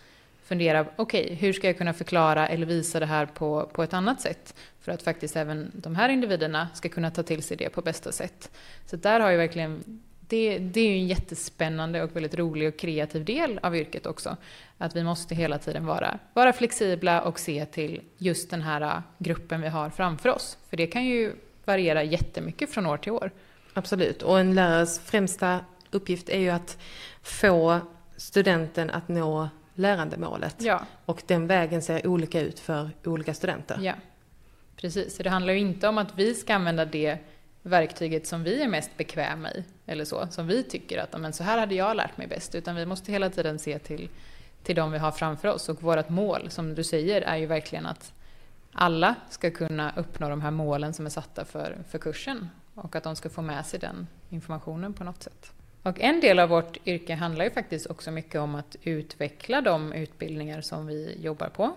fundera, 0.43 0.85
okej, 0.95 1.35
hur 1.35 1.53
ska 1.53 1.67
jag 1.67 1.77
kunna 1.77 1.93
förklara 1.93 2.47
eller 2.47 2.65
visa 2.65 2.99
det 2.99 3.05
här 3.05 3.25
på, 3.25 3.69
på 3.73 3.83
ett 3.83 3.93
annat 3.93 4.21
sätt? 4.21 4.55
För 4.79 4.91
att 4.91 5.03
faktiskt 5.03 5.35
även 5.35 5.71
de 5.73 5.95
här 5.95 6.09
individerna 6.09 6.67
ska 6.73 6.89
kunna 6.89 7.11
ta 7.11 7.23
till 7.23 7.43
sig 7.43 7.57
det 7.57 7.69
på 7.69 7.81
bästa 7.81 8.11
sätt. 8.11 8.51
Så 8.85 8.95
där 8.95 9.19
har 9.19 9.29
jag 9.29 9.37
verkligen, 9.37 10.01
det, 10.33 10.57
det 10.57 10.79
är 10.79 10.87
ju 10.87 10.93
en 10.97 11.07
jättespännande 11.07 12.03
och 12.03 12.15
väldigt 12.15 12.35
rolig 12.35 12.67
och 12.67 12.77
kreativ 12.79 13.25
del 13.25 13.59
av 13.63 13.75
yrket 13.75 14.05
också. 14.05 14.37
Att 14.77 14.95
vi 14.95 15.03
måste 15.03 15.35
hela 15.35 15.57
tiden 15.57 15.85
vara, 15.85 16.19
vara 16.33 16.53
flexibla 16.53 17.21
och 17.21 17.39
se 17.39 17.65
till 17.65 18.01
just 18.17 18.49
den 18.49 18.61
här 18.61 19.01
gruppen 19.17 19.61
vi 19.61 19.67
har 19.67 19.89
framför 19.89 20.29
oss. 20.29 20.57
För 20.69 20.77
det 20.77 20.87
kan 20.87 21.05
ju 21.05 21.33
variera 21.65 22.03
jättemycket 22.03 22.69
från 22.69 22.85
år 22.85 22.97
till 22.97 23.11
år. 23.11 23.31
Absolut, 23.73 24.21
och 24.21 24.39
en 24.39 24.55
lärares 24.55 24.99
främsta 24.99 25.59
uppgift 25.91 26.29
är 26.29 26.39
ju 26.39 26.49
att 26.49 26.77
få 27.21 27.79
studenten 28.17 28.89
att 28.89 29.07
nå 29.07 29.49
lärandemålet. 29.75 30.55
Ja, 30.59 30.85
Och 31.05 31.23
den 31.27 31.47
vägen 31.47 31.81
ser 31.81 32.07
olika 32.07 32.41
ut 32.41 32.59
för 32.59 32.89
olika 33.05 33.33
studenter. 33.33 33.77
ja. 33.81 33.93
Precis, 34.75 35.15
så 35.15 35.23
det 35.23 35.29
handlar 35.29 35.53
ju 35.53 35.59
inte 35.59 35.87
om 35.87 35.97
att 35.97 36.17
vi 36.17 36.33
ska 36.33 36.53
använda 36.55 36.85
det 36.85 37.17
verktyget 37.63 38.27
som 38.27 38.43
vi 38.43 38.61
är 38.61 38.67
mest 38.67 38.97
bekväma 38.97 39.51
i, 39.51 39.63
eller 39.85 40.05
så, 40.05 40.27
som 40.29 40.47
vi 40.47 40.63
tycker 40.63 40.97
att 40.97 41.21
men 41.21 41.33
så 41.33 41.43
här 41.43 41.57
hade 41.57 41.75
jag 41.75 41.97
lärt 41.97 42.17
mig 42.17 42.27
bäst, 42.27 42.55
utan 42.55 42.75
vi 42.75 42.85
måste 42.85 43.11
hela 43.11 43.29
tiden 43.29 43.59
se 43.59 43.79
till, 43.79 44.09
till 44.63 44.75
de 44.75 44.91
vi 44.91 44.97
har 44.97 45.11
framför 45.11 45.47
oss. 45.47 45.69
Och 45.69 45.83
vårt 45.83 46.09
mål, 46.09 46.49
som 46.49 46.75
du 46.75 46.83
säger, 46.83 47.21
är 47.21 47.37
ju 47.37 47.45
verkligen 47.45 47.85
att 47.85 48.13
alla 48.73 49.15
ska 49.29 49.51
kunna 49.51 49.93
uppnå 49.95 50.29
de 50.29 50.41
här 50.41 50.51
målen 50.51 50.93
som 50.93 51.05
är 51.05 51.09
satta 51.09 51.45
för, 51.45 51.77
för 51.89 51.99
kursen 51.99 52.49
och 52.75 52.95
att 52.95 53.03
de 53.03 53.15
ska 53.15 53.29
få 53.29 53.41
med 53.41 53.65
sig 53.65 53.79
den 53.79 54.07
informationen 54.29 54.93
på 54.93 55.03
något 55.03 55.23
sätt. 55.23 55.51
Och 55.83 55.99
en 55.99 56.19
del 56.19 56.39
av 56.39 56.49
vårt 56.49 56.87
yrke 56.87 57.15
handlar 57.15 57.45
ju 57.45 57.51
faktiskt 57.51 57.87
också 57.87 58.11
mycket 58.11 58.41
om 58.41 58.55
att 58.55 58.75
utveckla 58.83 59.61
de 59.61 59.93
utbildningar 59.93 60.61
som 60.61 60.87
vi 60.87 61.17
jobbar 61.21 61.49
på. 61.49 61.71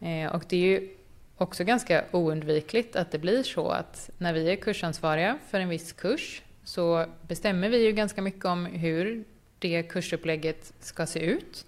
Eh, 0.00 0.34
och 0.34 0.44
det 0.48 0.56
är 0.56 0.80
ju 0.80 0.96
också 1.42 1.64
ganska 1.64 2.04
oundvikligt 2.10 2.96
att 2.96 3.10
det 3.10 3.18
blir 3.18 3.42
så 3.42 3.68
att 3.68 4.10
när 4.18 4.32
vi 4.32 4.50
är 4.50 4.56
kursansvariga 4.56 5.38
för 5.50 5.60
en 5.60 5.68
viss 5.68 5.92
kurs 5.92 6.42
så 6.64 7.06
bestämmer 7.28 7.68
vi 7.68 7.84
ju 7.84 7.92
ganska 7.92 8.22
mycket 8.22 8.44
om 8.44 8.66
hur 8.66 9.24
det 9.58 9.82
kursupplägget 9.82 10.72
ska 10.80 11.06
se 11.06 11.20
ut. 11.20 11.66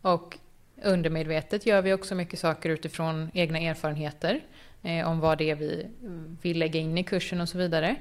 Och 0.00 0.38
undermedvetet 0.82 1.66
gör 1.66 1.82
vi 1.82 1.92
också 1.92 2.14
mycket 2.14 2.38
saker 2.38 2.70
utifrån 2.70 3.30
egna 3.34 3.58
erfarenheter 3.58 4.40
eh, 4.82 5.08
om 5.08 5.20
vad 5.20 5.38
det 5.38 5.50
är 5.50 5.54
vi 5.54 5.86
vill 6.42 6.58
lägga 6.58 6.80
in 6.80 6.98
i 6.98 7.04
kursen 7.04 7.40
och 7.40 7.48
så 7.48 7.58
vidare. 7.58 7.96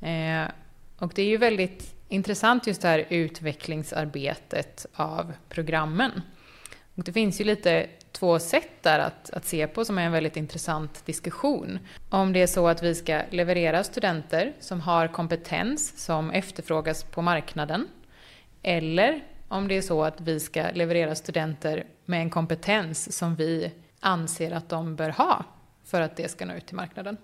Eh, 0.00 0.44
och 0.98 1.12
det 1.14 1.22
är 1.22 1.26
ju 1.26 1.36
väldigt 1.36 1.94
intressant 2.08 2.66
just 2.66 2.82
det 2.82 2.88
här 2.88 3.06
utvecklingsarbetet 3.08 4.86
av 4.94 5.32
programmen. 5.48 6.22
Och 6.94 7.04
det 7.04 7.12
finns 7.12 7.40
ju 7.40 7.44
lite 7.44 7.86
två 8.14 8.38
sätt 8.38 8.82
där 8.82 8.98
att, 8.98 9.30
att 9.30 9.44
se 9.44 9.66
på 9.66 9.84
som 9.84 9.98
är 9.98 10.02
en 10.02 10.12
väldigt 10.12 10.36
intressant 10.36 11.06
diskussion. 11.06 11.78
Om 12.10 12.32
det 12.32 12.42
är 12.42 12.46
så 12.46 12.68
att 12.68 12.82
vi 12.82 12.94
ska 12.94 13.22
leverera 13.30 13.84
studenter 13.84 14.52
som 14.60 14.80
har 14.80 15.08
kompetens 15.08 16.04
som 16.04 16.30
efterfrågas 16.30 17.04
på 17.04 17.22
marknaden. 17.22 17.88
Eller 18.62 19.24
om 19.48 19.68
det 19.68 19.76
är 19.76 19.82
så 19.82 20.04
att 20.04 20.20
vi 20.20 20.40
ska 20.40 20.66
leverera 20.74 21.14
studenter 21.14 21.84
med 22.04 22.20
en 22.20 22.30
kompetens 22.30 23.18
som 23.18 23.34
vi 23.34 23.72
anser 24.00 24.50
att 24.50 24.68
de 24.68 24.96
bör 24.96 25.10
ha 25.10 25.44
för 25.84 26.00
att 26.00 26.16
det 26.16 26.30
ska 26.30 26.46
nå 26.46 26.54
ut 26.54 26.66
till 26.66 26.76
marknaden. 26.76 27.16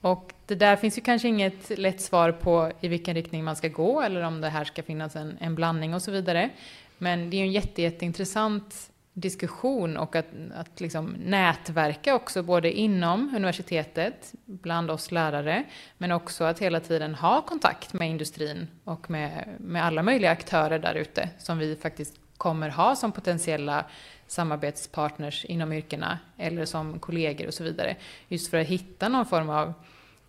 Och 0.00 0.32
det 0.46 0.54
där 0.54 0.76
finns 0.76 0.98
ju 0.98 1.02
kanske 1.02 1.28
inget 1.28 1.78
lätt 1.78 2.00
svar 2.00 2.32
på 2.32 2.72
i 2.80 2.88
vilken 2.88 3.14
riktning 3.14 3.44
man 3.44 3.56
ska 3.56 3.68
gå 3.68 4.00
eller 4.00 4.22
om 4.22 4.40
det 4.40 4.48
här 4.48 4.64
ska 4.64 4.82
finnas 4.82 5.16
en, 5.16 5.36
en 5.40 5.54
blandning 5.54 5.94
och 5.94 6.02
så 6.02 6.10
vidare. 6.10 6.50
Men 6.98 7.30
det 7.30 7.36
är 7.36 7.38
ju 7.38 7.44
en 7.44 7.52
jätte, 7.52 7.82
jätteintressant 7.82 8.90
diskussion 9.18 9.96
och 9.96 10.16
att, 10.16 10.26
att 10.54 10.80
liksom 10.80 11.16
nätverka 11.18 12.14
också 12.14 12.42
både 12.42 12.72
inom 12.72 13.32
universitetet, 13.36 14.34
bland 14.44 14.90
oss 14.90 15.12
lärare, 15.12 15.64
men 15.98 16.12
också 16.12 16.44
att 16.44 16.58
hela 16.58 16.80
tiden 16.80 17.14
ha 17.14 17.42
kontakt 17.42 17.92
med 17.92 18.10
industrin 18.10 18.68
och 18.84 19.10
med, 19.10 19.48
med 19.58 19.84
alla 19.84 20.02
möjliga 20.02 20.30
aktörer 20.30 20.78
där 20.78 20.94
ute 20.94 21.28
som 21.38 21.58
vi 21.58 21.76
faktiskt 21.76 22.14
kommer 22.36 22.68
ha 22.68 22.96
som 22.96 23.12
potentiella 23.12 23.84
samarbetspartners 24.26 25.44
inom 25.44 25.72
yrkena 25.72 26.18
eller 26.36 26.64
som 26.64 26.98
kollegor 26.98 27.46
och 27.46 27.54
så 27.54 27.64
vidare. 27.64 27.96
Just 28.28 28.50
för 28.50 28.60
att 28.60 28.66
hitta 28.66 29.08
någon 29.08 29.26
form 29.26 29.50
av, 29.50 29.72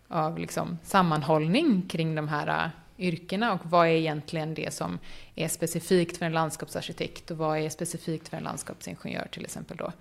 av 0.08 0.40
liksom 0.40 0.78
sammanhållning 0.84 1.82
kring 1.82 2.16
de 2.16 2.28
här 2.28 2.48
äh, 2.48 2.70
yrkena 2.98 3.54
och 3.54 3.60
vad 3.64 3.88
är 3.88 3.92
egentligen 3.92 4.54
det 4.54 4.74
som 4.74 5.00
är 5.38 5.48
specifikt 5.48 6.18
för 6.18 6.26
en 6.26 6.32
landskapsarkitekt 6.32 7.32
och 7.32 7.38
vad 7.38 7.60
är 7.60 7.70
specifikt 7.70 8.28
för 8.30 8.38
en 8.38 8.44
landskapsingenjör 8.44 9.28
till 9.32 9.46
exempel 9.46 9.78
då. 9.78 9.92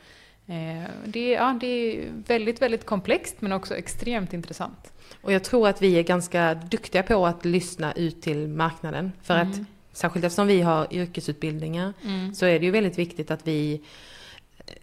Eh, 0.55 0.91
det, 1.05 1.31
ja, 1.31 1.59
det 1.61 1.67
är 1.67 2.09
väldigt, 2.27 2.63
väldigt 2.63 2.87
komplext 2.87 3.37
men 3.41 3.53
också 3.53 3.77
extremt 3.77 4.33
intressant. 4.33 4.93
Och 5.23 5.33
jag 5.33 5.45
tror 5.45 5.69
att 5.69 5.83
vi 5.83 5.99
är 5.99 6.03
ganska 6.03 6.55
duktiga 6.55 7.03
på 7.03 7.27
att 7.27 7.45
lyssna 7.45 7.93
ut 7.93 8.23
till 8.23 8.49
marknaden. 8.49 9.13
För 9.23 9.35
Mm. 9.35 9.51
att 9.51 9.59
särskilt 9.93 10.25
eftersom 10.25 10.47
vi 10.47 10.61
har 10.61 10.95
yrkesutbildningar 10.95 11.93
så 12.35 12.47
är 12.47 12.59
det 12.61 12.65
ju 12.67 12.71
väldigt 12.73 12.99
viktigt 12.99 13.31
att 13.31 13.47
vi 13.47 13.83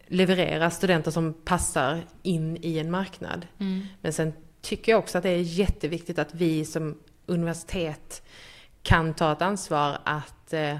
levererar 0.07 0.69
studenter 0.69 1.11
som 1.11 1.33
passar 1.33 2.01
in 2.23 2.57
i 2.61 2.79
en 2.79 2.91
marknad. 2.91 3.47
Mm. 3.59 3.85
Men 4.01 4.13
sen 4.13 4.33
tycker 4.61 4.91
jag 4.91 4.99
också 4.99 5.17
att 5.17 5.23
det 5.23 5.29
är 5.29 5.37
jätteviktigt 5.37 6.19
att 6.19 6.35
vi 6.35 6.65
som 6.65 6.99
universitet 7.25 8.23
kan 8.83 9.13
ta 9.13 9.31
ett 9.31 9.41
ansvar 9.41 9.97
att 10.03 10.53
eh, 10.53 10.77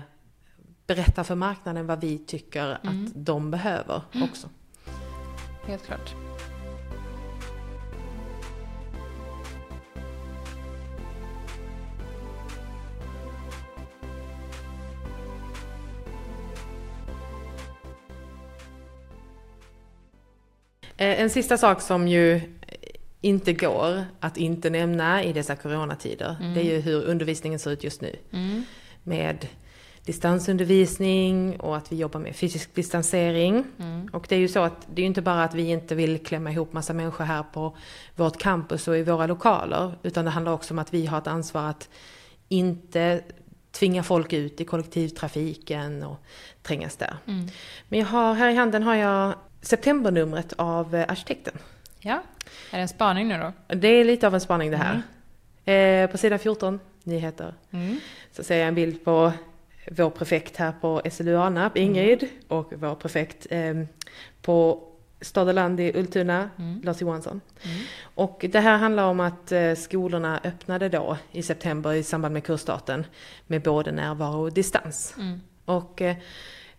berätta 0.88 1.24
för 1.24 1.36
marknaden 1.36 1.88
vad 1.88 2.02
vi 2.02 2.18
tycker 2.18 2.78
Mm. 2.84 3.06
att 3.06 3.12
de 3.16 3.52
behöver 3.52 4.02
också. 4.24 4.50
Helt 5.68 5.86
klart. 5.86 6.14
Eh, 20.98 21.22
En 21.22 21.30
sista 21.30 21.58
sak 21.58 21.82
som 21.82 22.08
ju 22.08 22.42
inte 23.24 23.54
går 23.54 24.06
att 24.20 24.38
inte 24.38 24.70
nämna 24.70 25.24
i 25.24 25.34
dessa 25.34 25.56
coronatider, 25.56 26.36
det 26.54 26.60
är 26.60 26.64
ju 26.64 26.80
hur 26.80 27.04
undervisningen 27.04 27.60
ser 27.60 27.72
ut 27.72 27.84
just 27.84 28.02
nu. 28.02 28.16
Mm. 28.32 28.64
Med 29.04 29.48
distansundervisning 30.06 31.60
och 31.60 31.78
att 31.78 31.92
vi 31.92 31.96
jobbar 31.96 32.20
med 32.20 32.36
fysisk 32.36 32.76
distansering. 32.76 33.64
Mm. 33.80 34.10
Och 34.14 34.26
det 34.30 34.36
är 34.36 34.40
ju 34.40 34.48
så 34.48 34.60
att 34.60 34.88
det 34.94 35.02
är 35.02 35.04
ju 35.04 35.08
inte 35.08 35.22
bara 35.22 35.44
att 35.44 35.54
vi 35.54 35.70
inte 35.70 35.96
vill 35.96 36.26
klämma 36.26 36.52
ihop 36.52 36.74
massa 36.74 36.94
människor 36.94 37.24
här 37.24 37.44
på 37.44 37.78
vårt 38.16 38.38
campus 38.38 38.88
och 38.88 38.98
i 38.98 39.04
våra 39.04 39.28
lokaler, 39.28 39.98
utan 40.04 40.26
det 40.26 40.32
handlar 40.32 40.52
också 40.52 40.74
om 40.74 40.80
att 40.80 40.94
vi 40.94 41.06
har 41.06 41.18
ett 41.18 41.28
ansvar 41.28 41.70
att 41.70 41.90
inte 42.50 43.22
tvinga 43.72 44.04
folk 44.04 44.34
ut 44.34 44.62
i 44.62 44.66
kollektivtrafiken 44.66 46.04
och 46.04 46.18
trängas 46.62 46.96
där. 46.96 47.16
Mm. 47.26 47.48
Men 47.90 48.00
jag 48.00 48.08
har, 48.08 48.34
här 48.34 48.50
i 48.50 48.56
handen 48.56 48.84
har 48.84 48.96
jag 48.96 49.34
septembernumret 49.62 50.54
av 50.58 51.06
Arkitekten. 51.08 51.54
Ja, 52.06 52.14
är 52.72 52.78
det 52.78 52.82
en 52.82 52.88
spaning 52.88 53.28
nu 53.28 53.38
då? 53.38 53.76
Det 53.76 53.88
är 53.88 54.04
lite 54.06 54.28
av 54.28 54.34
en 54.34 54.42
spaning 54.42 54.72
det 54.72 54.78
här. 54.78 55.02
Eh, 56.04 56.10
på 56.12 56.18
sidan 56.18 56.40
14, 56.40 56.80
nyheter, 57.04 57.54
Mm. 57.72 58.00
så 58.32 58.44
ser 58.44 58.58
jag 58.58 58.68
en 58.68 58.76
bild 58.76 59.06
på 59.06 59.32
vår 59.92 60.10
prefekt 60.10 60.58
här 60.58 60.72
på 60.82 61.02
SLU 61.12 61.38
Alnarp, 61.38 61.78
Ingrid, 61.78 62.28
och 62.48 62.74
vår 62.76 62.96
prefekt 62.96 63.48
eh, 63.50 63.74
på 64.42 64.84
Stad 65.22 65.48
och 65.48 65.54
land 65.54 65.80
i 65.80 65.92
Ultuna, 66.00 66.50
Mm. 66.58 66.82
Lars 66.84 67.02
Johansson. 67.02 67.42
Och 68.16 68.46
det 68.50 68.60
här 68.60 68.78
handlar 68.78 69.04
om 69.04 69.20
att 69.20 69.52
eh, 69.52 69.74
skolorna 69.76 70.40
öppnade 70.44 70.90
då 70.90 71.18
i 71.32 71.44
september 71.44 71.94
i 71.94 72.04
samband 72.04 72.34
med 72.34 72.44
kursstarten 72.44 73.06
med 73.48 73.62
både 73.62 73.92
närvaro 73.92 74.42
och 74.42 74.54
distans. 74.54 75.14
Mm. 75.18 75.42
Och 75.66 76.02
eh, 76.02 76.16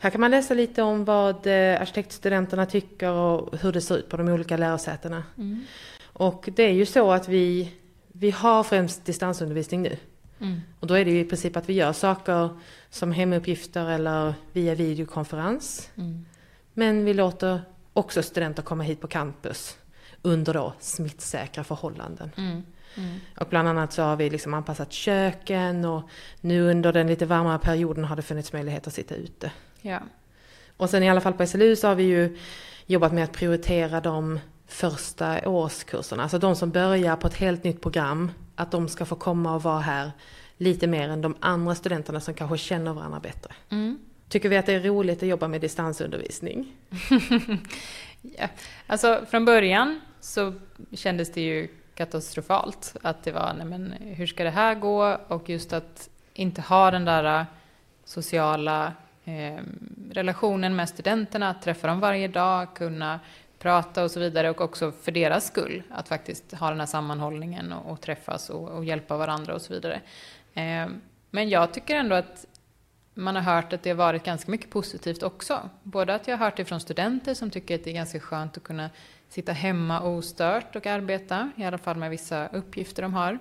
här 0.04 0.10
kan 0.10 0.20
man 0.20 0.30
läsa 0.30 0.54
lite 0.54 0.82
om 0.82 1.04
vad 1.04 1.46
eh, 1.46 1.80
arkitektstudenterna 1.80 2.66
tycker 2.66 3.10
och 3.10 3.58
hur 3.58 3.72
det 3.72 3.80
ser 3.80 3.96
ut 3.96 4.08
på 4.08 4.16
de 4.16 4.28
olika 4.28 4.56
lärosätena. 4.56 5.22
Mm. 5.38 5.64
Och 6.02 6.48
det 6.56 6.62
är 6.62 6.72
ju 6.72 6.86
så 6.86 7.12
att 7.12 7.28
vi, 7.28 7.72
vi 8.12 8.30
har 8.30 8.62
främst 8.62 9.04
distansundervisning 9.04 9.82
nu. 9.82 9.96
Mm. 10.40 10.60
Och 10.80 10.86
då 10.86 10.94
är 10.94 11.04
det 11.04 11.10
ju 11.10 11.20
i 11.20 11.24
princip 11.24 11.56
att 11.56 11.68
vi 11.68 11.72
gör 11.72 11.92
saker 11.92 12.48
som 12.90 13.12
hemuppgifter 13.12 13.90
eller 13.90 14.34
via 14.52 14.74
videokonferens. 14.74 15.90
Mm. 15.96 16.26
Men 16.74 17.04
vi 17.04 17.14
låter 17.14 17.60
också 17.92 18.22
studenter 18.22 18.62
komma 18.62 18.82
hit 18.82 19.00
på 19.00 19.06
campus 19.06 19.78
under 20.22 20.54
då 20.54 20.72
smittsäkra 20.80 21.64
förhållanden. 21.64 22.30
Mm. 22.36 22.62
Mm. 22.96 23.20
Och 23.40 23.46
bland 23.50 23.68
annat 23.68 23.92
så 23.92 24.02
har 24.02 24.16
vi 24.16 24.30
liksom 24.30 24.54
anpassat 24.54 24.92
köken 24.92 25.84
och 25.84 26.08
nu 26.40 26.70
under 26.70 26.92
den 26.92 27.06
lite 27.06 27.26
varmare 27.26 27.58
perioden 27.58 28.04
har 28.04 28.16
det 28.16 28.22
funnits 28.22 28.52
möjlighet 28.52 28.86
att 28.86 28.94
sitta 28.94 29.14
ute. 29.14 29.52
Ja. 29.86 30.00
Och 30.76 30.90
sen 30.90 31.02
i 31.02 31.10
alla 31.10 31.20
fall 31.20 31.32
på 31.32 31.46
SLU 31.46 31.76
så 31.76 31.88
har 31.88 31.94
vi 31.94 32.02
ju 32.02 32.38
jobbat 32.86 33.12
med 33.12 33.24
att 33.24 33.32
prioritera 33.32 34.00
de 34.00 34.40
första 34.66 35.48
årskurserna, 35.48 36.22
alltså 36.22 36.38
de 36.38 36.56
som 36.56 36.70
börjar 36.70 37.16
på 37.16 37.26
ett 37.26 37.34
helt 37.34 37.64
nytt 37.64 37.82
program, 37.82 38.30
att 38.56 38.70
de 38.70 38.88
ska 38.88 39.04
få 39.04 39.16
komma 39.16 39.54
och 39.54 39.62
vara 39.62 39.80
här 39.80 40.10
lite 40.56 40.86
mer 40.86 41.08
än 41.08 41.20
de 41.20 41.36
andra 41.40 41.74
studenterna 41.74 42.20
som 42.20 42.34
kanske 42.34 42.58
känner 42.58 42.92
varandra 42.92 43.20
bättre. 43.20 43.52
Mm. 43.70 43.98
Tycker 44.28 44.48
vi 44.48 44.56
att 44.56 44.66
det 44.66 44.72
är 44.72 44.80
roligt 44.80 45.22
att 45.22 45.28
jobba 45.28 45.48
med 45.48 45.60
distansundervisning? 45.60 46.72
Ja. 48.38 48.48
Alltså 48.86 49.24
från 49.30 49.44
början 49.44 50.00
så 50.20 50.54
kändes 50.92 51.32
det 51.32 51.40
ju 51.40 51.68
katastrofalt. 51.94 52.96
Att 53.02 53.22
det 53.22 53.32
var, 53.32 53.54
nej 53.58 53.66
men 53.66 53.92
hur 53.92 54.26
ska 54.26 54.44
det 54.44 54.50
här 54.50 54.74
gå? 54.74 55.18
Och 55.28 55.48
just 55.48 55.72
att 55.72 56.08
inte 56.34 56.60
ha 56.60 56.90
den 56.90 57.04
där 57.04 57.40
äh, 57.40 57.46
sociala 58.04 58.92
eh, 59.24 59.62
relationen 60.10 60.76
med 60.76 60.88
studenterna, 60.88 61.50
att 61.50 61.62
träffa 61.62 61.86
dem 61.86 62.00
varje 62.00 62.28
dag, 62.28 62.74
kunna 62.74 63.20
prata 63.58 64.04
och 64.04 64.10
så 64.10 64.20
vidare. 64.20 64.50
Och 64.50 64.60
också 64.60 64.92
för 64.92 65.12
deras 65.12 65.46
skull, 65.46 65.82
att 65.90 66.08
faktiskt 66.08 66.52
ha 66.52 66.70
den 66.70 66.80
här 66.80 66.86
sammanhållningen 66.86 67.72
och, 67.72 67.92
och 67.92 68.00
träffas 68.00 68.50
och, 68.50 68.68
och 68.68 68.84
hjälpa 68.84 69.16
varandra 69.16 69.54
och 69.54 69.62
så 69.62 69.72
vidare. 69.72 70.00
Eh, 70.54 70.88
men 71.30 71.48
jag 71.48 71.72
tycker 71.72 71.96
ändå 71.96 72.14
att 72.14 72.46
man 73.14 73.36
har 73.36 73.42
hört 73.42 73.72
att 73.72 73.82
det 73.82 73.90
har 73.90 73.96
varit 73.96 74.24
ganska 74.24 74.50
mycket 74.50 74.70
positivt 74.70 75.22
också. 75.22 75.70
Både 75.82 76.14
att 76.14 76.28
jag 76.28 76.36
har 76.36 76.44
hört 76.44 76.56
det 76.56 76.64
från 76.64 76.80
studenter 76.80 77.34
som 77.34 77.50
tycker 77.50 77.74
att 77.74 77.84
det 77.84 77.90
är 77.90 77.94
ganska 77.94 78.20
skönt 78.20 78.56
att 78.56 78.62
kunna 78.62 78.90
sitta 79.28 79.52
hemma 79.52 80.00
ostört 80.00 80.76
och 80.76 80.86
arbeta, 80.86 81.50
i 81.56 81.64
alla 81.64 81.78
fall 81.78 81.96
med 81.96 82.10
vissa 82.10 82.48
uppgifter 82.48 83.02
de 83.02 83.14
har. 83.14 83.32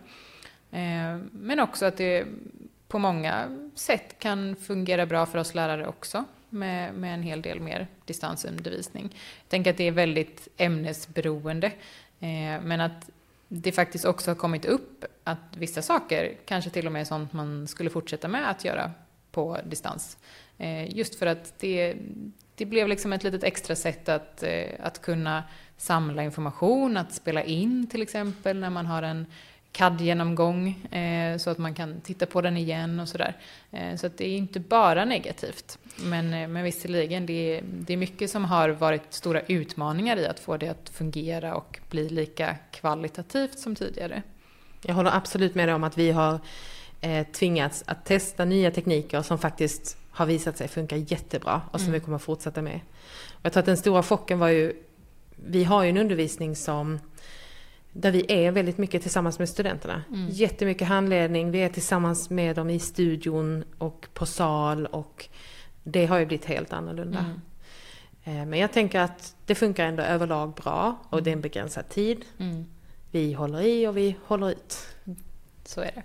Eh, 0.71 1.17
Men 1.31 1.59
också 1.59 1.85
att 1.85 1.97
det 1.97 2.25
på 2.93 2.99
många 2.99 3.49
sätt 3.75 4.19
kan 4.19 4.55
fungera 4.55 5.05
bra 5.05 5.25
för 5.25 5.39
oss 5.39 5.55
lärare 5.55 5.87
också, 5.87 6.25
med, 6.49 6.93
med 6.93 7.13
en 7.13 7.23
hel 7.23 7.41
del 7.41 7.59
mer 7.59 7.87
distansundervisning. 8.05 9.03
Jag 9.43 9.49
tänker 9.49 9.71
att 9.71 9.77
det 9.77 9.87
är 9.87 9.91
väldigt 9.91 10.47
ämnesberoende, 10.57 11.67
eh, 12.19 12.61
men 12.61 12.81
att 12.81 13.09
det 13.47 13.71
faktiskt 13.71 14.05
också 14.05 14.31
har 14.31 14.35
kommit 14.35 14.65
upp 14.65 15.05
att 15.23 15.57
vissa 15.57 15.81
saker, 15.81 16.33
kanske 16.45 16.69
till 16.69 16.85
och 16.85 16.91
med 16.91 17.07
sånt 17.07 17.33
man 17.33 17.67
skulle 17.67 17.89
fortsätta 17.89 18.27
med 18.27 18.49
att 18.49 18.65
göra 18.65 18.91
på 19.31 19.57
distans. 19.65 20.17
Eh, 20.57 20.95
Just 20.97 21.15
för 21.15 21.25
att 21.25 21.59
det, 21.59 21.95
det 22.55 22.65
blev 22.65 22.87
liksom 22.87 23.13
ett 23.13 23.23
litet 23.23 23.43
extra 23.43 23.75
sätt 23.75 24.09
att, 24.09 24.43
eh, 24.43 24.69
att 24.79 25.01
kunna 25.01 25.43
samla 25.77 26.23
information, 26.23 26.97
att 26.97 27.13
spela 27.13 27.43
in 27.43 27.87
till 27.87 28.01
exempel 28.01 28.59
när 28.59 28.69
man 28.69 28.85
har 28.85 29.03
en 29.03 29.25
CAD-genomgång 29.73 30.85
eh, 30.91 31.37
så 31.37 31.49
att 31.49 31.57
man 31.57 31.73
kan 31.73 32.01
titta 32.01 32.25
på 32.25 32.41
den 32.41 32.57
igen 32.57 32.99
och 32.99 33.07
sådär. 33.09 33.37
Eh, 33.71 33.95
så 33.95 34.07
att 34.07 34.17
det 34.17 34.25
är 34.25 34.37
inte 34.37 34.59
bara 34.59 35.05
negativt. 35.05 35.77
Men, 35.95 36.33
eh, 36.33 36.47
men 36.47 36.63
visserligen, 36.63 37.25
det 37.25 37.57
är, 37.57 37.63
det 37.63 37.93
är 37.93 37.97
mycket 37.97 38.29
som 38.29 38.45
har 38.45 38.69
varit 38.69 39.13
stora 39.13 39.41
utmaningar 39.41 40.17
i 40.17 40.27
att 40.27 40.39
få 40.39 40.57
det 40.57 40.69
att 40.69 40.89
fungera 40.89 41.55
och 41.55 41.79
bli 41.89 42.09
lika 42.09 42.55
kvalitativt 42.71 43.59
som 43.59 43.75
tidigare. 43.75 44.21
Jag 44.81 44.95
håller 44.95 45.11
absolut 45.17 45.55
med 45.55 45.67
dig 45.67 45.75
om 45.75 45.83
att 45.83 45.97
vi 45.97 46.11
har 46.11 46.39
eh, 47.01 47.27
tvingats 47.27 47.83
att 47.87 48.05
testa 48.05 48.45
nya 48.45 48.71
tekniker 48.71 49.21
som 49.21 49.37
faktiskt 49.37 49.97
har 50.11 50.25
visat 50.25 50.57
sig 50.57 50.67
funka 50.67 50.95
jättebra 50.95 51.61
och 51.71 51.79
som 51.79 51.89
Mm. 51.89 51.99
vi 51.99 52.05
kommer 52.05 52.15
att 52.15 52.23
fortsätta 52.23 52.61
med. 52.61 52.79
Och 53.29 53.45
jag 53.45 53.53
tror 53.53 53.59
att 53.59 53.65
den 53.65 53.77
stora 53.77 54.03
chocken 54.03 54.39
var 54.39 54.47
ju, 54.47 54.73
vi 55.35 55.63
har 55.63 55.83
ju 55.83 55.89
en 55.89 55.97
undervisning 55.97 56.55
som 56.55 56.99
där 57.93 58.11
vi 58.11 58.25
är 58.27 58.51
väldigt 58.51 58.77
mycket 58.77 59.01
tillsammans 59.01 59.39
med 59.39 59.49
studenterna. 59.49 60.03
Mm. 60.09 60.29
Jättemycket 60.29 60.87
handledning, 60.87 61.51
vi 61.51 61.59
är 61.59 61.69
tillsammans 61.69 62.29
med 62.29 62.55
dem 62.55 62.69
i 62.69 62.79
studion 62.79 63.63
och 63.77 64.07
på 64.13 64.25
sal 64.25 64.85
och 64.85 65.29
det 65.83 66.05
har 66.05 66.19
ju 66.19 66.25
blivit 66.25 66.45
helt 66.45 66.73
annorlunda. 66.73 67.19
Mm. 67.19 68.41
Eh, 68.41 68.45
Men 68.45 68.59
jag 68.59 68.71
tänker 68.71 68.99
att 68.99 69.35
det 69.45 69.55
funkar 69.55 69.85
ändå 69.85 70.03
överlag 70.03 70.53
bra 70.53 70.97
och 71.09 71.23
det 71.23 71.29
är 71.29 71.33
en 71.33 71.41
begränsad 71.41 71.89
tid. 71.89 72.25
Mm. 72.37 72.65
Vi 73.11 73.33
håller 73.33 73.61
i 73.61 73.87
och 73.87 73.97
vi 73.97 74.15
håller 74.25 74.49
ut. 74.51 74.77
Så 75.65 75.81
är 75.81 75.91
det. 75.95 76.03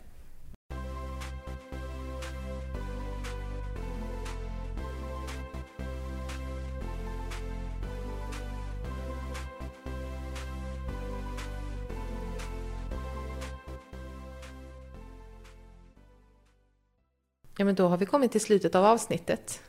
Ja 17.61 17.65
men 17.65 17.75
då 17.75 17.89
har 17.89 17.97
vi 17.97 18.07
kommit 18.07 18.33
till 18.33 18.41
slutet 18.41 18.75
av 18.75 18.85
avsnittet. 18.85 19.63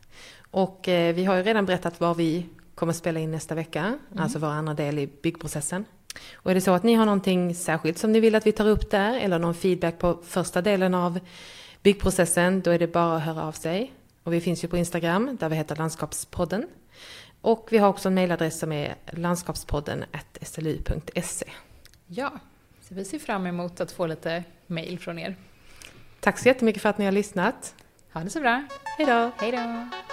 Och 0.52 0.88
eh, 0.88 1.16
vi 1.16 1.26
har 1.26 1.36
ju 1.36 1.44
redan 1.44 1.66
berättat 1.66 2.00
vad 2.00 2.18
vi 2.18 2.46
kommer 2.76 2.94
spela 2.94 3.20
in 3.20 3.32
nästa 3.32 3.56
vecka, 3.56 4.00
alltså 4.18 4.40
vår 4.40 4.48
andra 4.48 4.74
del 4.74 5.00
i 5.00 5.08
byggprocessen. 5.22 5.86
Och 6.34 6.52
är 6.52 6.56
det 6.56 6.62
så 6.62 6.72
att 6.72 6.84
ni 6.84 6.94
har 6.94 7.06
någonting 7.06 7.56
särskilt 7.56 7.98
som 7.98 8.12
ni 8.12 8.20
vill 8.20 8.36
att 8.36 8.48
vi 8.48 8.52
tar 8.52 8.68
upp 8.68 8.92
där, 8.92 9.20
eller 9.20 9.40
någon 9.40 9.54
feedback 9.54 10.00
på 10.00 10.20
första 10.24 10.62
delen 10.62 10.94
av 10.94 11.20
byggprocessen, 11.84 12.62
då 12.62 12.72
är 12.72 12.80
det 12.80 12.88
bara 12.88 13.18
att 13.18 13.24
höra 13.24 13.44
av 13.44 13.52
sig. 13.52 13.94
Och 14.24 14.34
vi 14.34 14.42
finns 14.42 14.64
ju 14.64 14.68
på 14.68 14.78
Instagram, 14.78 15.38
där 15.40 15.50
vi 15.50 15.56
heter 15.56 15.76
Landskapspodden. 15.76 16.68
Och 17.42 17.68
vi 17.72 17.78
har 17.78 17.90
också 17.90 18.08
en 18.08 18.14
mejladress 18.14 18.60
som 18.60 18.72
är 18.72 18.96
landskapspodden 19.12 20.06
slu.se. 20.42 21.46
Ja, 22.08 22.32
så 22.82 22.96
vi 22.96 23.06
ser 23.06 23.20
fram 23.20 23.48
emot 23.48 23.82
att 23.82 23.92
få 23.92 24.08
lite 24.08 24.44
mejl 24.68 25.00
från 25.00 25.20
er. 25.20 25.36
Tack 26.20 26.40
så 26.40 26.48
jättemycket 26.48 26.82
för 26.82 26.90
att 26.90 26.98
ni 26.98 27.06
har 27.06 27.12
lyssnat. 27.12 27.76
Ha 28.14 28.22
det 28.22 28.30
så 28.30 28.40
bra. 28.40 28.64
Hej 28.98 29.06
då! 29.06 29.32
Hej 29.38 29.52
då! 29.52 30.09